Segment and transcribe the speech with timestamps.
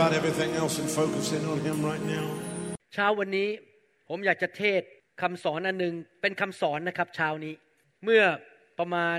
[0.00, 2.26] about everything else and focus in on Him right now.
[2.94, 3.48] เช้าวันนี้
[4.08, 4.82] ผมอยากจะเทศ
[5.22, 7.54] คำสอนอันหนึ่งเป็นคำสอนนะครับเช้านี้
[8.04, 8.22] เมื่อ
[8.78, 9.18] ประมาณ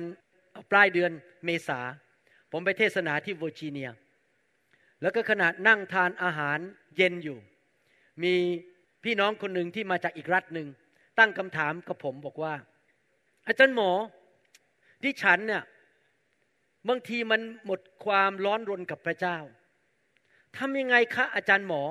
[0.71, 1.11] ปลายเดือน
[1.45, 1.79] เมษา
[2.52, 3.89] ผมไปเทศนาที่เวอร์จิเนีย
[5.02, 6.59] แล้วก็ขณะนั่งทานอาหาร
[6.97, 7.37] เย็นอยู่
[8.23, 8.33] มี
[9.03, 10.67] พี่น้องคนหนึ่งที่มาจากอีกรัฐหนึ่ง
[11.19, 12.53] ตั้งคำถามกับผมบอกว่า
[13.47, 13.91] อาจารย์หมอ
[15.03, 15.63] ที่ฉันเนี่ย
[16.87, 19.37] บางทีมันหมดความร้อนรนกับพระเจ้า
[20.57, 21.83] ทำยังไงคะอาจารย์หมอ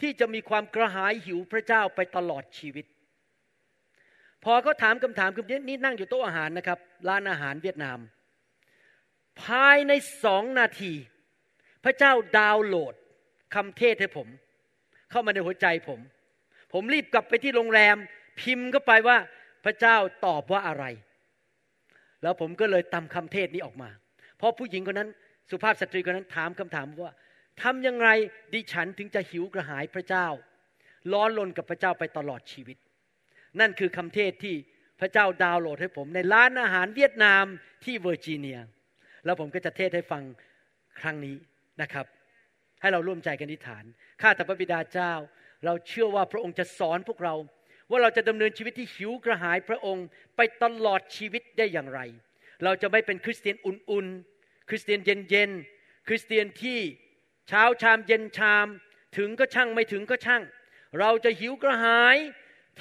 [0.00, 2.86] ที่จะมีความกระหายหิวพระเจ้าไปตลอดชีวิต
[4.44, 7.98] พอเขาถามคำถามคำนี้นี่นั่งอยู่โต๊ะอาหารนะครับ ร้านอาหารเวียดนาม
[9.42, 9.92] ภายใน
[10.24, 10.92] สองนาที
[11.84, 12.94] พระเจ้าดาวน์โหลด
[13.54, 14.28] คำเทศให้ผม
[15.10, 16.00] เข้ามาในหัวใจผม
[16.72, 17.96] ผมรีบกลับไปที่โรงแรม
[18.40, 19.16] พิมพ์เข้าไปว่า
[19.64, 19.96] พระเจ้า
[20.26, 20.84] ตอบว่าอะไร
[22.22, 23.90] แล้วผมก็เลยตำคำเทศนี้ออกมา
[24.36, 25.10] เพราะผู้หญิงคนนั้น
[25.50, 27.14] สุภาพสตรีคนนั้นถามคำถามว่า
[27.62, 28.08] ทำยังไง
[28.54, 30.26] ดิฉันถึงจะหิวกระหายพระเจ้า
[31.12, 32.76] ร้อนลนกับพระเจ้าไปตลอดชีวิต
[33.60, 34.54] นั่นคือคำเทศที่
[35.00, 37.44] พระเจ้าดาวน์โหลดให้ผมในร้านอาหารเวียดนาม
[37.84, 38.58] ที่เวอร์จิเนีย
[39.24, 40.22] แล้วผมก็จะเทศให้ฟัง
[41.00, 41.36] ครั้งนี้
[41.82, 42.06] นะครับ
[42.80, 43.84] ให้เราร่วมใจกันอธิษฐาน
[44.20, 45.12] ข้าแต่พระบิดาเจ้า
[45.64, 47.34] เราเชื่อว่าพระองค์จะสอนพวกเรา
[47.90, 52.00] ว่าเราจะดำเนินชีวิตที่หิวกระหายพระองค์ไปตลอดชีวิตได้อย่างไร
[52.64, 56.78] เราจะไม่เป็นคริสเตียนอุ่นๆ คริสเตียนเย็นๆ คริสเตียนที่
[57.48, 58.66] เช้าชามเย็นชาม
[59.16, 60.42] ถึงก็ช่างไม่ถึงก็ช่าง
[60.98, 62.16] เราจะหิวกระหาย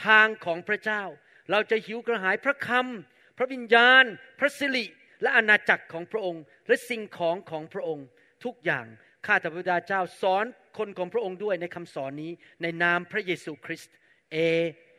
[0.05, 1.03] ทางของพระเจ้า
[1.51, 4.03] เราจะหิวกระหายพระคำพระวิญญาณ
[4.39, 4.85] พระสิริ
[5.21, 8.05] และอาณาจักรของพระองค์ และสิ่งของของพระองค์
[8.43, 8.85] ทุกอย่าง
[9.25, 10.45] ข้าแต่พระบิดาเจ้าสอน
[10.77, 13.93] คนของพระองค์ด้วยในคำสอนนี้ในนามพระเยซูคริสต์
[14.31, 14.37] เอ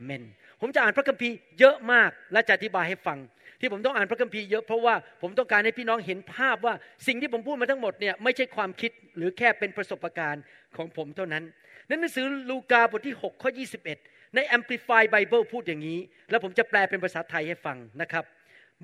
[0.03, 0.25] เมน
[0.61, 3.19] ผมจะอ่านพระคัมภีร์เยอะมากและจะอธิบายให้ฟัง
[3.60, 6.74] ที่ผมต้องอ่านพระคัมภีร์เยอะเพราะว่าผมต้องการให้พี่น้องเห็นภาพว่า
[7.06, 10.42] สิ่งที่ผมพูดมาทั้งหมดเนี่ยไม่ใช่ความคิดหรือแค่เป็นประสบการณ์
[10.76, 11.44] ของผมเท่านั้น
[11.86, 13.50] ในหนังสือลูกาบทที่ 6 ข้อ
[13.92, 15.98] 21 ใน Amplify Bible พูดอย่างนี้
[16.30, 18.24] แล้วผมจะแปลเป็นภาษาไทยให้ฟังนะครับ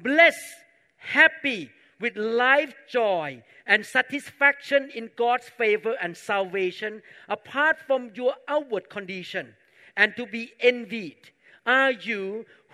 [0.06, 0.38] bless
[1.16, 1.60] happy
[2.02, 2.14] with
[2.46, 3.28] life joy
[3.72, 6.92] and satisfaction in God's favor and salvation
[7.36, 9.44] apart from your outward condition
[10.00, 11.22] and to be envied
[11.80, 12.22] are you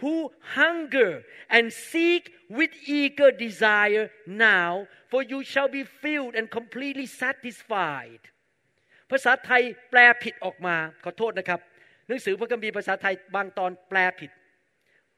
[0.00, 0.14] who
[0.58, 1.12] hunger
[1.56, 2.22] and seek
[2.58, 4.70] with eager desire now
[5.10, 8.22] for you shall be filled and completely satisfied
[9.10, 11.60] ภาษาไทยแปลผิดออกมา ขอโทษนะครับ
[12.08, 14.30] หนังสือพระคัมภีร์ภาษาไทยบางตอนแปลผิด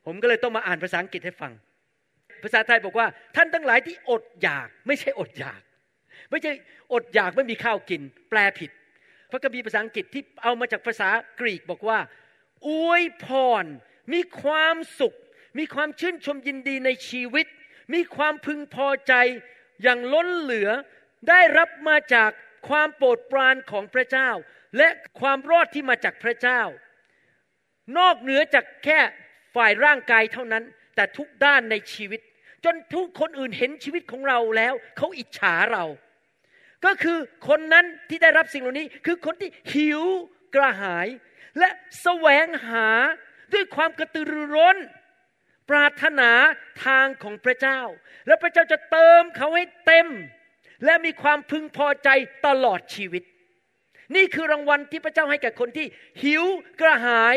[0.07, 1.53] ผมก็เลยต้องมาอ่านภาษาอังกฤษให้ฟัง
[2.43, 3.07] ภาษาไทยบอกว่า
[3.37, 5.61] ท่านทั้งหลายที่อดอยาก ไม่ใช่อดอยาก
[6.31, 6.53] ไม่ใช่
[6.93, 8.71] อดอยากไม่มีข้าวกิน แปลผิด
[9.31, 11.09] พระคัมภีร์ภาษาอังกฤษที่เอามาจากภาษา
[11.41, 11.99] กรีกบอกว่า
[12.69, 13.27] อวยพ
[13.63, 13.65] ร
[14.13, 15.15] มีความสุข
[15.59, 17.47] มีความชื่นชมยินดีในชีวิต
[17.95, 19.15] มีความพึงพอใจ
[19.83, 20.71] อย่างล้นเหลือ
[21.29, 22.31] ได้รับมาจาก
[22.69, 24.31] ความโปรดปรานของพระเจ้า
[24.79, 24.89] และ
[25.21, 26.63] ความรอดที่มาจากพระเจ้า
[27.99, 29.01] นอกเหนือจากแค่
[29.55, 30.65] ฝ่ายร่างกายเท่านั้น
[30.95, 32.21] แต่ทุกด้านในชีวิต
[32.65, 35.85] จนทุกคนอื่นเห็นชีวิตของเราแล้ว เขาอิจฉาเรา
[36.85, 37.19] ก็คือ
[37.49, 40.03] คนนั้นที่ได้รับสิ่งเหล่านี้ คือคนที่หิว
[40.55, 41.09] กระหาย
[41.59, 41.69] และ
[42.03, 42.89] แสวงหา
[43.55, 44.77] ด้วยความกระตือรือร้น
[45.71, 46.31] ปรารถนา
[46.87, 47.81] ทางของพระเจ้า
[48.27, 50.07] แล้วพระเจ้าจะเติมเขาให้เต็ม
[50.85, 52.09] และมีความพึงพอใจ
[52.47, 53.23] ตลอดชีวิต
[54.17, 55.87] นี่คือรางวัลที่พระเจ้าให้แก่คนที่
[56.23, 56.45] หิว
[56.81, 57.37] กระหาย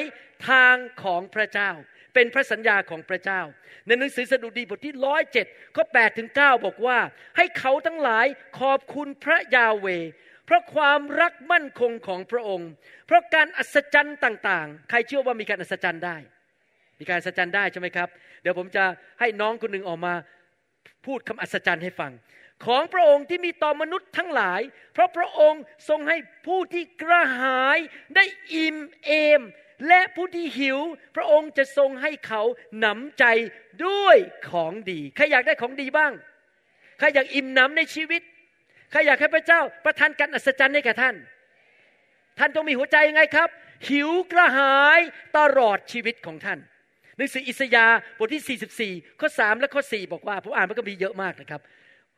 [0.49, 1.71] ทางของพระเจ้า
[2.13, 3.41] เป็นพระสัญญาของพระเจ้า
[3.85, 5.45] ในหนังสือสดุดีบทที่ร้อยเจ็ด
[5.75, 6.99] ข้อแปดถึงเก้าบอกว่า
[7.37, 8.25] ให้เขาทั้งหลาย
[8.59, 9.87] ขอบคุณพระยาเว
[10.45, 12.69] เพราะความรักมั่นคงของพระองค์
[13.07, 16.17] เพราะการอัศจรรย์ต่างๆ ใครเชื่อว่ามีการอัศจรรย์ได้
[16.99, 18.09] มีการอัศจรรย์ได้ใช่ไหมครับ
[18.41, 18.83] เดี๋ยวผมจะ
[19.19, 20.13] ให้น้องคนหนึ่งออกมา
[21.05, 22.11] พูดคำอัศจรรย์ให้ฟัง
[22.65, 24.61] ของพระองค์ที่มีต่อมนุษย์ทั้งหลาย
[24.93, 26.17] เพราะพระองค์ทรงให้
[26.47, 27.77] ผู้ที่กระหาย
[28.15, 29.41] ได้อิ่มเอม
[29.87, 30.79] และผู้ที่หิว
[31.15, 32.41] พระองค์จะทรงให้เขา
[32.79, 33.25] หนำใจ
[33.85, 34.17] ด้วย
[34.49, 36.11] ของดี ใครอยากได้ของดีบ้าง
[36.99, 38.21] ใครอยากอิ่มหนำในชีวิต
[38.95, 41.15] ครอยากให้พระเจ้าประทานการอัศจรรย์ให้แก่ท่าน
[42.39, 43.49] ท่านต้องมีหัวใจยังไงครับ
[43.89, 44.99] หิวกระหาย
[45.37, 46.59] ตลอดชีวิตของท่าน
[47.17, 51.61] หนังสืออิสยาห์บทที่ 44 ข้อ 3 และข้อ 4 บอกว่าผมอ่านมันก็มีเยอะมากนะครับ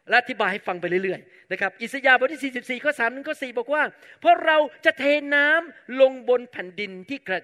[0.10, 3.84] และอธิบายให้ฟังไปเรื่อยๆนะครับอิสยาห์บทที่ 44 ข้อ 3 ถึงข้อ 4 บอกว่า
[4.20, 5.04] เพราะเราจะเท
[5.36, 7.42] น้ำลงบนแผ่นดินที่กระ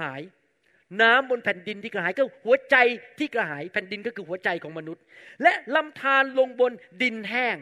[0.00, 0.22] หาย
[1.02, 2.76] น้ำบนแผ่นดินที่กระหายก็หัวใจ
[3.18, 5.02] ที่กระหาย แผ่นดินก็คือหัวใจของมนุษย์
[5.42, 7.56] และลำธารลงบนดินแห้ง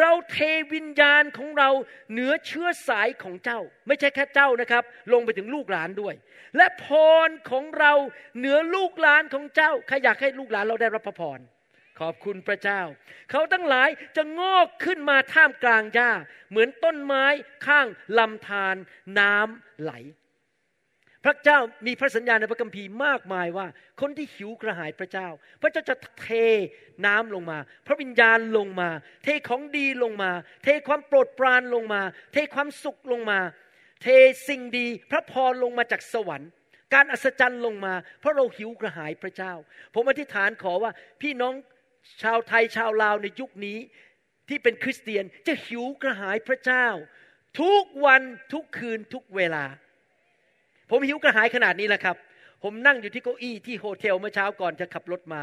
[0.00, 0.38] เราเท
[0.74, 1.70] วิญญาณของเรา
[2.12, 4.82] เหนือเชื้อสายของเจ้า ไม่ใช่แค่เจ้านะครับ
[5.12, 6.14] ลงไปถึงลูกหลานด้วย
[6.56, 6.86] และพ
[7.26, 7.92] รของเรา
[8.38, 11.40] เหนือลูกหลานของเจ้าใครอยากให้ลูกหลานเราได้รับพระพร
[12.00, 12.80] ขอบคุณพระเจ้า
[13.30, 16.10] เขาทั้งหลายจะงอกขึ้นมาท่ามกลางหญ้า
[16.50, 17.24] เหมือนต้นไม้
[17.66, 17.86] ข้าง
[18.18, 18.76] ลำธาร
[19.18, 19.92] น้ำไหล
[21.28, 23.66] ระเจ้ามีพระสัญญาในพระคัมภีร์มากมายว่า
[24.00, 25.28] คนที่หิวกระหายพระเจ้า
[25.62, 26.28] พระเจ้าจะเท
[27.06, 28.88] น้ำลงมา พระวิญญาณลงมา
[29.24, 30.30] เทของดีลงมา
[30.64, 32.02] เทความโปรดปรานลงมา
[32.32, 33.40] เทความสุขลงมา
[34.02, 34.06] เท
[34.48, 36.50] สิ่งดีพระพรลงมาจากสวรรค์
[36.94, 39.52] การอัศจรรย์ลงมา เพราะเราหิวกระหายพระเจ้า
[39.94, 40.92] ผมอธิษฐานขอว่า
[41.22, 41.54] พี่น้อง
[42.22, 43.78] ชาวไทยชาวลาวในยุคนี้
[44.48, 46.86] ที่เป็นคริสเตียนจะหิวกระหายพระเจ้า
[47.60, 48.22] ทุกวัน
[48.52, 49.64] ทุกคืนทุกเวลา
[50.90, 52.16] ผมหิวกระหายขนาดนี้แหละครับ
[52.62, 55.42] ผมนั่งอยู่ที่เก้าอี้ที่โฮเทลเมื่อเช้าก่อนจะขับรถมา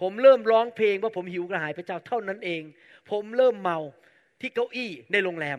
[0.00, 2.62] ผมเริ่มร้องเพลงว่าผมหิวกระหายพระเจ้าเท่านั้นเอง
[3.10, 3.78] ผมเริ่มเมา
[4.40, 5.58] ที่เก้าอี้ในโรงแรม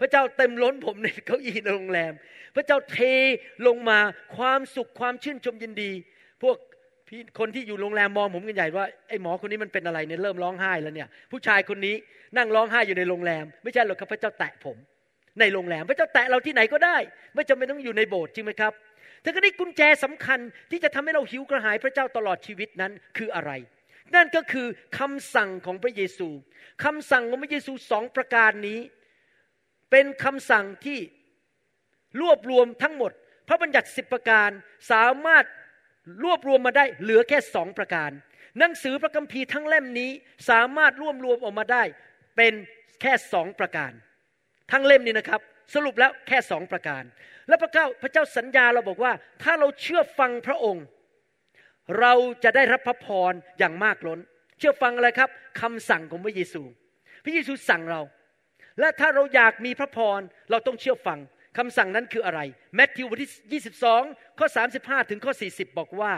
[0.00, 2.12] พระเจ้าเต็มล้นผมในเก้าอี้ในโรงแรม
[2.56, 2.98] พระเจ้าเท
[3.66, 3.98] ลงมา
[4.36, 5.90] ความสุขความชื่นชมยินดี
[6.42, 6.56] พวก
[7.08, 11.94] พี่คนที่อยู่โรงแรมมองผมกันใหญ่ว่าไอ้หมอคนนี้มันเป็นอะไรเนี่ยเริ่มร้องไห้แล้วเนี่ย ผู้ชายคนนี้
[12.36, 14.76] นั่งร้องไห้อยู่ในโรงแรม ไม่ใช่หรอกครับพระเจ้าแตะผม
[15.38, 16.96] ในโรงแรม พระเจ้าแตะเราที่ไหนก็ได้
[17.34, 18.72] ไม่จำเป็นต้องอยู่ในโบสถ์จริงไหมครับ
[19.22, 20.40] เธอก็ได้กุญแจสำคัญ
[20.70, 23.52] ที่จะทำให้เราหิวกระหายพระเจ้าตลอดชีวิตนั้นคืออะไร
[24.14, 24.66] นั่นก็คือ
[24.98, 26.28] คำสั่งของพระเยซู
[26.84, 28.80] คำสั่งของพระเยซูสองประการนี้
[29.90, 30.98] เป็นคำสั่งที่
[32.20, 33.12] รวบรวมทั้งหมด
[33.48, 34.50] พระบัญญัติสิบประการ
[34.92, 35.44] สามารถ
[36.24, 38.10] รวบรวมมาได้เหลือแค่สองประการ
[38.58, 40.10] หนังสือพระคัมภีร์ทั้งเล่มนี้
[40.50, 41.82] สามารถรวบรวมออกมาได้
[42.36, 42.52] เป็น
[43.00, 43.92] แค่สองประการ
[44.72, 45.40] ทั้งเล่มนี้นะครับ
[45.74, 47.02] สรุปแล้วแค่สองประการ
[47.48, 49.12] และพระเจ้าพระเจ้าสัญญาเราบอกว่า
[49.42, 50.84] ถ้าเราเชื่อฟังพระองค์
[52.00, 52.12] เรา
[52.44, 54.20] จะได้รับพระพรอย่างมากล้น
[54.58, 55.30] เชื่อฟังอะไรครับ
[55.60, 56.62] คำสั่งของพระเยซู
[57.24, 58.00] พระเยซูสั่งเรา
[58.80, 60.20] และถ้าเราอยากมีพระพร
[60.50, 61.18] เราต้องเชื่อฟัง
[61.58, 62.40] คำสั่งนั้นคืออะไร
[62.74, 63.62] แมทธิวบทที่
[64.02, 64.46] 22 ข้อ
[64.78, 66.12] 35 ถึงข้อ 40 บอกว่า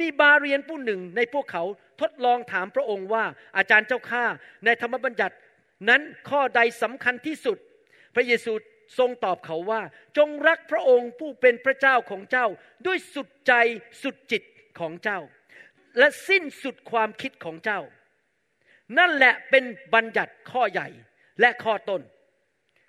[0.00, 1.64] มีบาเรียนผู้หนึ่งในพวกเขา
[2.00, 3.24] ทดลองถามพระองค์ว่า
[3.56, 4.24] อาจารย์เจ้าข้า
[4.64, 5.36] ในธรรมบัญญัติ
[5.88, 6.00] นั้น
[6.30, 7.58] ข้อใดสำคัญที่สุด
[8.18, 8.52] ระเยซู
[8.98, 9.82] ทรงตอบเขาว่า
[10.16, 12.46] จงรักพระองค์ผู้เป็นพระเจ้าของเจ้า
[12.86, 13.52] ด้วยสุดใจ
[14.02, 14.42] สุดจิต
[14.80, 15.20] ของเจ้า
[15.98, 17.80] และสิ้นสุดความคิดของเจ้า
[18.98, 20.88] นั่นแหละเป็นบัญญัติข้อใหญ่
[21.40, 22.02] และข้อต้น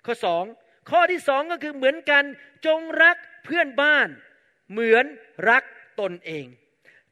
[0.06, 0.44] ข้อสอง
[0.90, 2.24] ข้อที่สองก็คือเหมือนกัน
[2.66, 4.08] จงรักเพื่อนบ้าน
[4.70, 5.04] เหมือน
[5.50, 5.64] รัก
[6.00, 6.46] ตนเอง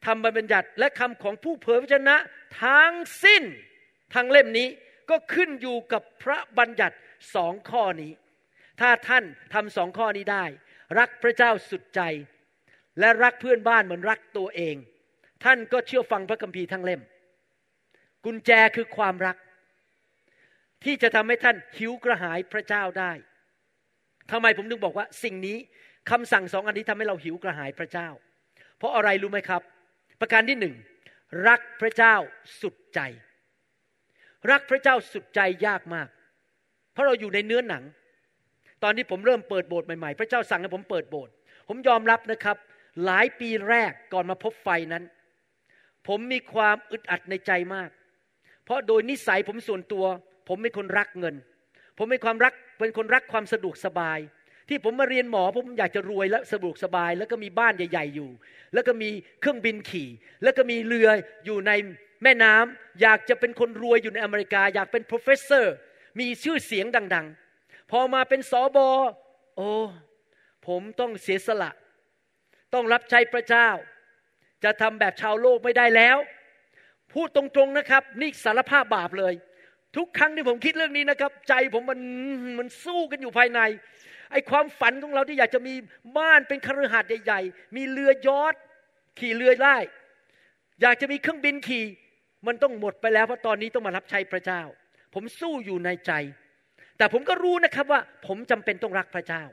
[0.05, 2.15] ทำบัญญัติและคำของผู้เผยพระชนะ
[2.63, 2.93] ทั้ง
[3.23, 3.43] สิ้น
[4.13, 4.67] ทั้งเล่มนี้
[5.09, 6.95] ก็ขึ้นอยู่กับพระบัญญัติ
[7.35, 8.11] สองข้อนี้
[8.81, 9.23] ถ้าท่าน
[9.53, 10.45] ทำสองข้อนี้ได้
[10.99, 12.01] รักพระเจ้าสุดใจ
[12.99, 14.75] และรักเพื่อนบ้านเหมือนรักตัวเอง
[15.43, 17.01] ท่านก็เชื่อฟังพระคัมภีร์ทั้งเล่ม
[18.25, 19.37] กุญแจคือความรัก
[20.83, 23.11] ที่จะทำให้ท่านหิวกระหายพระเจ้าได้
[24.31, 25.57] ทำไมผมถึงบอกว่าสิ่งนี้
[26.09, 28.09] คำสั่งสองอันนี้ทำให้เราหิวกระหายพระเจ้า
[28.77, 29.61] เพราะอะไรรู้ไหมครับ
[30.19, 30.75] ประการที่หนึ่ง
[31.47, 32.15] รักพระเจ้า
[32.61, 32.99] สุดใจ
[34.51, 36.07] รักพระเจ้าสุดใจยากมาก
[36.99, 37.83] ราะเราอยู่ในเนื้อหนัง
[38.83, 41.31] ตอนที่ผมเริ่มเปิดโบสถ์ใหม่ๆ พระเจ้าสั่งให้ผมเปิดโบสถ์
[41.67, 42.57] ผมยอมรับนะครับ
[43.05, 45.03] หลายปีแรกก่อนมาพบไฟนั้น
[46.07, 47.89] ผมมีความอึดอัดในใจมาก
[48.65, 50.05] เพราะโดยนิสัยผมส่วนตัว
[50.47, 51.35] ผมเป็นคนรักเงิน
[51.97, 54.19] ผมเป็นความรักเป็นคนรักความสะดวกสบาย
[54.69, 58.29] ที่ผมมาเรียนหมอผมอยากจะรวยและสะดวกสบาย แล้วก็มีบ้านใหญ่ ๆ อยู่
[58.73, 60.09] แล้วก็มีเครื่องบินขี่
[60.43, 61.09] แล้วก็มีเรือ
[61.45, 61.71] อยู่ใน
[62.23, 65.65] แม่น้ำอยากจะเป็นคนรวยอยู่ในอเมริกา อยากเป็น professor
[66.19, 66.85] มีชื่อเสียง
[67.15, 67.27] ดัง
[67.59, 68.89] ๆ พอมาเป็นสอบอ
[69.55, 69.69] โอ้
[70.67, 71.71] ผมต้องเสียสละ
[72.73, 73.69] ต้องรับใช้พระเจ้า
[74.63, 76.17] จะทำแบบชาวโลกไม่ได้แล้ว
[77.13, 79.33] พูดตรงๆนะครับ นี่สารภาพบาปเลย
[79.97, 81.99] ทุกครั้งที่ผมคิดเรื่องนี้นะครับ ใจผมมัน
[82.59, 83.59] มันสู้กันอยู่ภายใน
[84.31, 85.73] ไอ้ความฝันของเราที่อยากจะมี
[86.17, 88.53] บ้านเป็นคฤหาสน์ใหญ่ๆ มีเรือยอท
[89.19, 89.77] ขี่เรือได้
[90.81, 91.85] อยากจะมีเครื่องบินขี่
[92.47, 94.61] มันต้องหมดไปแล้วเพราะตอนนี้ต้องมารับใช้พระเจ้า
[95.13, 96.11] ผมสู้อยู่ในใจ
[96.97, 99.43] แต่ผมก็รู้นะครับว่า ผมจำเป็นต้องรักพระเจ้า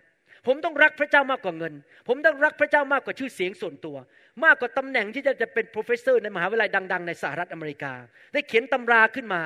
[0.46, 1.74] ผมต้องรักพระเจ้ามากกว่าเงิน
[2.08, 3.96] ผมต้องรักพระเจ้ามากกว่าชื่อเสียงส่วนตัว
[4.44, 7.92] มากกว่าตำแหน่งที่จะจะเป็น professor ในมหาวิทยาลัยดัง ๆ ในสหรัฐอเมริกา
[8.32, 9.42] ได้เขียนตำราขึ้นมา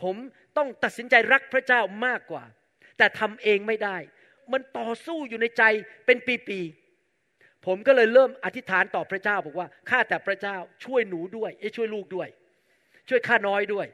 [0.00, 0.16] ผม
[0.56, 2.44] ต้องตัดสินใจรักพระเจ้ามากกว่า
[2.98, 3.96] แต่ทำเองไม่ได้
[4.52, 5.62] มันต่อสู้อยู่ในใจ
[6.06, 12.28] เป็นปีๆผมก็เลยเริ่มอธิษฐานต่อพระเจ้าบอกว่าข้าแต่พระเจ้าช่วยหนูด้วยช่วยลูกด้วย
[13.08, 13.86] ช่วยข้าน้อยด้วย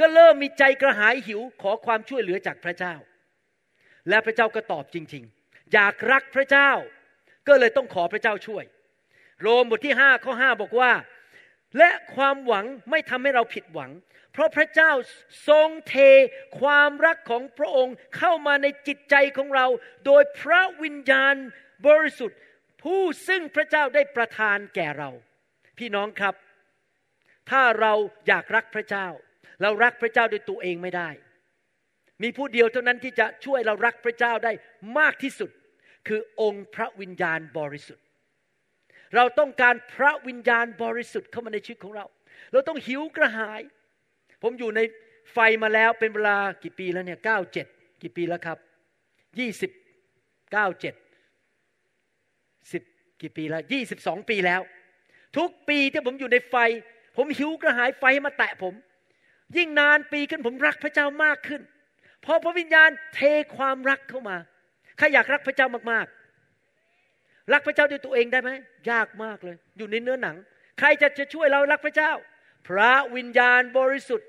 [0.00, 2.94] ก็เริ่มมีใจกระหายหิวขอความช่วยเหลือจากพระเจ้า
[4.08, 6.70] และพระเจ้าก็ตอบจริง ๆ อยากรักพระเจ้า
[7.48, 8.64] ก็เลยต้องขอพระเจ้าช่วย
[9.40, 10.92] โรมบทที่ห้าข้อห้าบอกว่า
[11.78, 13.90] และความหวังไม่ทำให้เราผิดหวัง
[14.32, 14.92] เพราะพระเจ้า
[15.48, 15.94] ทรงเท
[16.60, 19.66] ความรักของพระองค์เข้ามาในจิตใจของเรา
[20.06, 21.34] โดยพระวิญญาณ
[21.86, 22.38] บริสุทธิ์
[22.82, 25.10] ผู้ซึ่งพระเจ้าได้ประทานแก่เรา
[25.78, 26.34] พี่น้องครับ
[27.50, 27.92] ถ้าเรา
[28.28, 29.06] อยากรักพระเจ้า
[29.62, 31.10] เรารักพระเจ้าโดยตัวเองไม่ได้
[32.22, 34.52] มีผู้เดียวเท่านั้นที่จะช่วยเรารักพระเจ้าได้
[34.98, 35.50] มากที่สุด
[36.08, 38.04] คือองค์พระวิญญาณบริสุทธิ์
[39.16, 42.06] เราต้องการพระวิญญาณบริสุทธิ์เข้ามาในชีวิตของเรา
[42.52, 43.62] เราต้องหิวกระหาย
[44.42, 44.80] ผมอยู่ใน
[45.32, 47.66] ไฟมาแล้วเป็นเวลากี่ปีแล้วเนี่ยเก้าเจ็ด
[48.02, 48.58] กี่ปีแล้วครับ
[49.38, 49.70] ยี่สิบ
[50.52, 50.94] เก้าเจ็ด
[52.72, 52.82] สิบ
[53.20, 54.60] กี่ปีแล้วยี่สิบสองปีแล้ว
[55.36, 56.56] ทุกปีที่ผมอยู่ในไฟ
[57.16, 58.74] ผมหิวกระหายไฟมาแตะผม
[59.56, 61.62] ยิ่งนานปีขึ้นผมรักพระเจ้ามากขึ้น
[62.24, 63.20] พอพระวิญญาณเท
[63.56, 64.36] ความรักเข้ามา
[64.98, 68.50] ใครอยากรักพระเจ้ามากๆ รักพระเจ้าด้วยตัวเองได้ไหม
[68.90, 70.36] ยากมากเลย อยู่ในเนื้อหนัง
[70.78, 72.12] ใครจะจะช่วยเรารักพระเจ้า
[72.68, 74.28] พระวิญญาณบริสุทธิ์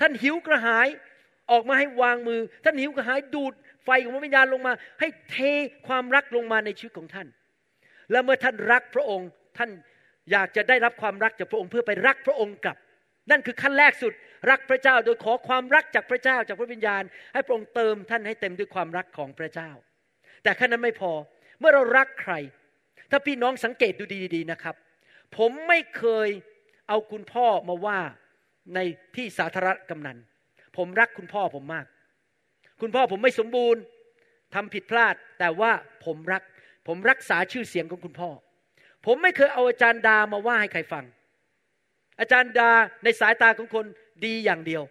[0.00, 0.88] ท่านหิวกระหาย
[1.50, 3.52] ออกมาให้วางมือ ท่านหิวกระหายดูด
[3.84, 5.38] ไฟของพระวิญญาณลงมา ให้เท
[5.86, 7.28] ความรักลงมาในชีวิตของท่าน
[8.10, 9.28] แล้วเมื่อท่านรักพระองค์
[9.58, 9.70] ท่าน
[10.32, 12.76] อยากจะได้รับความรักจากพระองค์เพื่อไปรักพระองค์กลับ
[13.30, 14.12] นั่นคือขั้นแรกสุด
[14.50, 17.02] รักพระเจ้าโดยขอความรักจากพระเจ้าจากพระวิญญาณ
[17.32, 19.70] ให้พระองค์เติมท่านให้เต็มด้วยความรักของพระเจ้า
[20.42, 21.12] แต่แค่นั้นไม่พอ
[21.58, 22.34] เมื่อเรารักใคร
[23.10, 24.04] ถ้าพี่น้องสังเกตดู
[24.34, 24.74] ดีๆนะครับ
[25.36, 26.28] ผมไม่เคย
[26.88, 27.98] เอาคุณพ่อมาว่า
[28.74, 28.78] ใน
[29.16, 30.18] ที่สาธารณกำนัน
[30.76, 31.86] ผมรักคุณพ่อผมมาก
[32.80, 33.82] คุณพ่อผมไม่สมบูรณ์
[34.54, 35.72] ทำผิดพลาด แต่ว่า
[36.04, 36.42] ผมรัก
[36.88, 38.30] ผมรักษาชื่อเสียงของคุณพ่อ
[39.06, 41.04] ผมไม่เคยเอาอาจารย์ดามาว่าให้ใครฟัง
[42.20, 42.70] อาจารย์ดา
[43.04, 43.86] ในสายตาของคน
[44.24, 44.82] ดีอย่างเดียว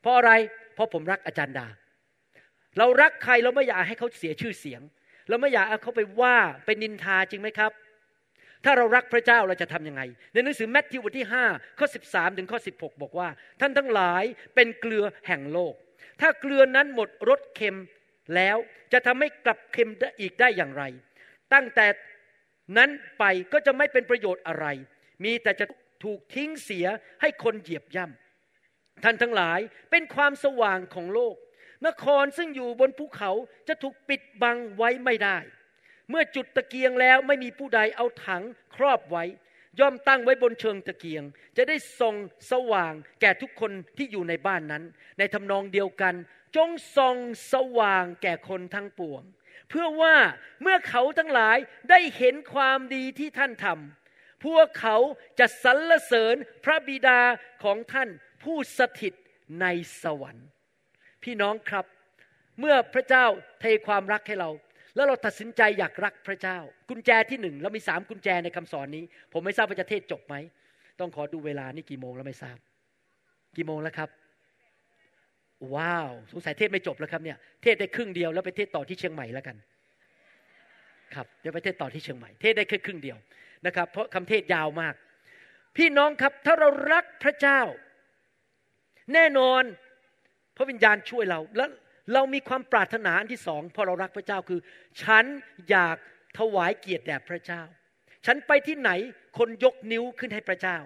[0.00, 0.32] เพราะอะไร
[0.74, 1.66] เพราะผมรักอาจารย์ดา
[2.78, 4.80] เรารักใครเราไม่อยากให้เขาเสียชื่อเสียง
[5.28, 7.72] เราไม่อยากเอาเขาไปว่าไปนินทาจริงไหมครับ
[8.64, 13.28] ถ้าเรารักพระเจ้าเราจะทํำยังไง ในหนังสือแมทธิวบทที่5ข้อ13ถึงข้อ16 บอกว่า
[13.60, 15.74] ท่านทั้งหลายเป็นเกลือแห่งโลก
[16.20, 17.78] ถ้าเกลือนั้นหมดรสเค็ม
[18.34, 18.56] แล้ว
[18.92, 20.84] จะทำให้กลับเค็มอีกได้อย่างไร
[21.52, 21.86] ตั้งแต่
[22.76, 24.66] นั้นไปก็จะไม่เป็นประโยชน์อะไร
[25.24, 25.66] มีแต่จะ
[26.04, 26.86] ถูกทิ้งเสีย
[27.20, 28.21] ให้คนเหยียบย่ำ
[29.04, 29.58] ท่านทั้งหลาย
[29.90, 31.36] เป็นความสว่างของโลก
[31.86, 33.30] นครซึ่งอยู่บนภูเขา
[33.68, 35.38] จะถูกปิดบังไว้ไม่ได้
[36.10, 38.42] เมื่อจุดตะเกียงแล้วไม่มีผู้ใดเอาถัง
[38.76, 39.24] ครอบไว้
[39.80, 41.24] ย่อมตั้งไว้บนเชิงตะเกียง
[41.56, 42.16] จะได้ส่อง
[42.50, 44.82] สว่างแก่ทุกคนที่อยู่ในบ้านนั้น
[45.18, 46.14] ในทำนองเดียวกัน
[46.56, 47.16] จงส่อง
[47.52, 49.22] สว่างแก่คนทั้งปวง
[49.68, 50.16] เพื่อว่า
[50.62, 51.58] เมื่อเขาทั้งหลาย
[51.90, 54.96] ได้เห็นความดีที่ท่านทำพวกเขา
[55.38, 57.20] จะสรรเสริญพระบิดา
[57.62, 58.08] ของท่าน
[58.44, 59.14] ผู้สถิต
[59.60, 59.66] ใน
[60.02, 60.48] สวรรค์
[61.24, 61.86] พี่น้องครับ
[62.60, 63.24] เมื่อพระเจ้า
[63.60, 64.50] เทความรักให้เรา
[64.94, 66.58] แล้วเราตัดสินใจอยากรักพระเจ้า
[66.88, 70.34] กุญแจที่หนึ่งเรามีสามกุญแจในคำสอนนี้ ผมไม่ทราบว่าจะเทศจบไหม
[71.00, 72.58] ต้องขอดูเวลานี่กี่โมงแล้วไม่ทราบ
[73.56, 74.10] กี่โมงแล้วครับ
[75.74, 79.56] ว้าวสงสัยเทศไม่จบแล้วครับเนี่ย เทศได้ครึ่งเดียวแล้วไปเทศต่อที่เชียงใหม่แล้วกัน
[81.14, 83.18] ครับเดี๋ยวไปเทศต่อที่เชียงใหม่ เทศได้แค่ครึ่งเดียว
[83.66, 84.94] นะครับ เพราะคำเทศยาวมาก
[85.76, 87.60] พี่น้องครับถ้าเรารักพระเจ้า
[89.14, 89.62] แน่นอน
[90.56, 91.70] พระวิญญาณช่วยเราแล้ว
[92.14, 94.60] เรามีความปรารถนาอันที่สองพอเรารักพระเจ้าคือ
[95.02, 95.24] ฉัน
[95.70, 95.96] อยาก
[96.38, 97.62] ถวายเกียรติแด่พระเจ้า
[98.26, 98.90] ฉันไปที่ไหน
[99.38, 100.78] คนยกนิ้วขึ้นให้พระเจ้า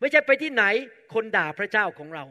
[0.00, 0.64] ไม่ใช่ไปที่ไหน
[1.14, 2.24] คนด่าพระเจ้าของเรา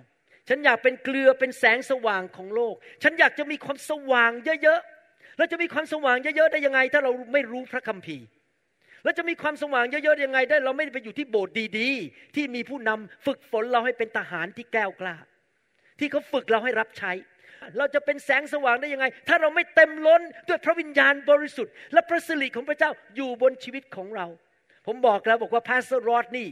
[0.47, 4.31] ฉันอยากเป็นเกลือเป็นแสงสว่างของโลก ฉันอยากจะมีความสว่าง
[4.63, 8.25] เยอะๆเราจะมีความสว่างเยอะๆได้ยังไง ถ้าเราไม่รู้พระคัมภีร์
[9.05, 15.15] แล้วจะมีความสว่างเยอะๆยังไงได้ เราไม่ได้ไปอยู่ที่โบสถ์ดีๆ ที่มีผู้นำฝึกฝนเราให้เป็นทหารที่แก้วกล้า
[15.99, 17.11] ที่เขาฝึกเราให้รับใช้
[17.77, 24.27] เราจะเป็นแสงสว่างได้ยังไง ถ้าเราไม่เต็มล้นด้วยพระวิญญาณบริสุทธิ์ และพระสิริของพระเจ้าอยู่บนชีวิตของเรา
[24.87, 26.47] ผมบอกแล้วบอกว่า pastor รอดนี่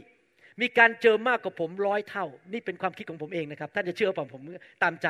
[0.60, 4.42] มีการเจอมากกว่าผมร้อยเท่า นี่เป็นความคิดของผมเองนะครับท่านจะเชื่อผมผม
[4.82, 5.08] ตามใจ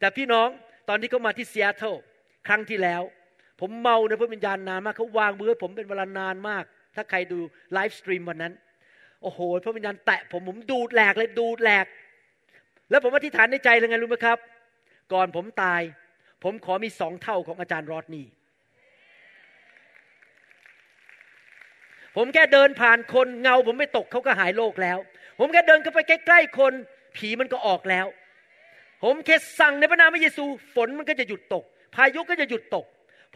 [0.00, 0.48] แต่พี่น้อง
[0.88, 1.94] ตอนที่เขามาที่ซีแอตเทิล
[2.48, 3.02] ครั้งที่แล้ว
[3.60, 7.38] ผมเมาในพระวิญญาณนานมากเขาวางมือผมเป็นเวลานานมาก ถ้าใครดู
[7.72, 8.54] live stream วันนั้น
[9.22, 11.86] โอ้โห พระวิญญาณแตะผมผมดูดแหลกเลยดูดแหลก
[12.90, 14.38] แล้วผมอธิษฐานในใจเลยไงรู้ไหมครับ
[15.12, 15.82] ก่อนผมตาย
[16.44, 18.26] ผมขอมีสองเท่าของอาจารย์ Rodney
[22.16, 24.98] ผมแค่เดินผ่านคนเงา ผมไปตกเขาก็หายโรคแล้ว
[25.38, 26.72] ผมแค่เดินเข้าไปใกล้ๆคน
[27.16, 28.06] ผีมันก็ออกแล้ว
[29.02, 30.44] ผมแค่สั่งในพระนามพระเยซู
[30.74, 32.86] ฝนมันก็จะหยุดตก พายุก็จะหยุดตก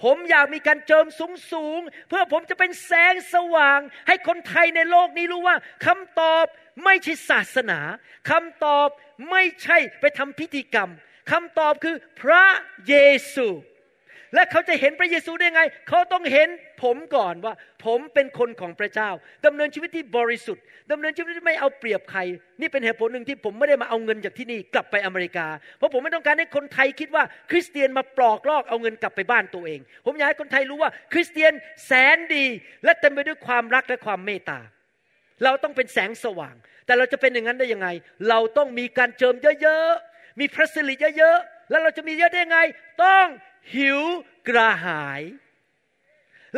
[0.02, 6.44] ผมอยากมีการเจิมสูงสูง เพื่อผมจะเป็นแสงสว่าง ให้คนไทยในโลกนี้รู้ว่าคำตอบ
[6.84, 7.80] ไม่ใช่ศาสนา
[8.30, 8.88] คำตอบ
[9.30, 10.90] ไม่ใช่ไปทำพิธีกรรม
[11.30, 12.46] คำตอบคือพระ
[12.88, 12.94] เย
[13.34, 13.46] ซู
[14.34, 16.48] และเขาจะเห็นพระเยซูได้ไง เขาต้องเห็น
[16.82, 19.10] ผมก่อนว่า ผมเป็นคนของพระเจ้า
[19.46, 22.20] ดำเนินชีวิตที่บริสุทธิ์ดำเนินชีวิตที่ไม่เอาเปรียบใคร
[22.60, 25.46] นี่เป็นเหตุผลหนึ่งที่ผมไม่ได้มาเอาเงินจากที่นี่กลับไปอเมริกา
[25.78, 31.52] เพราะผมไม่ต้องการให้คนไทยคิดว่า คริสเตียนมาปลอกลอกเอาเงินกลับไปบ้านตัวเอง ผมอยากให้คนไทยรู้ว่า คริสเตียน
[31.86, 32.44] แสนดี
[32.84, 34.60] และเต็มไปด้วยความรักและความเมตตา
[35.44, 36.54] เราต้องเป็นแสงสว่าง
[36.86, 37.88] แต่เราจะเป็นอย่างนั้นได้ยังไง
[38.28, 42.58] เราต้องมีการเจิมเยอะๆ มีพระสิริเยอะๆ แล้วเราจะมีเยอะได้ยังไง
[43.04, 43.26] ต้อง
[43.74, 44.00] หิว
[44.48, 45.22] กระหาย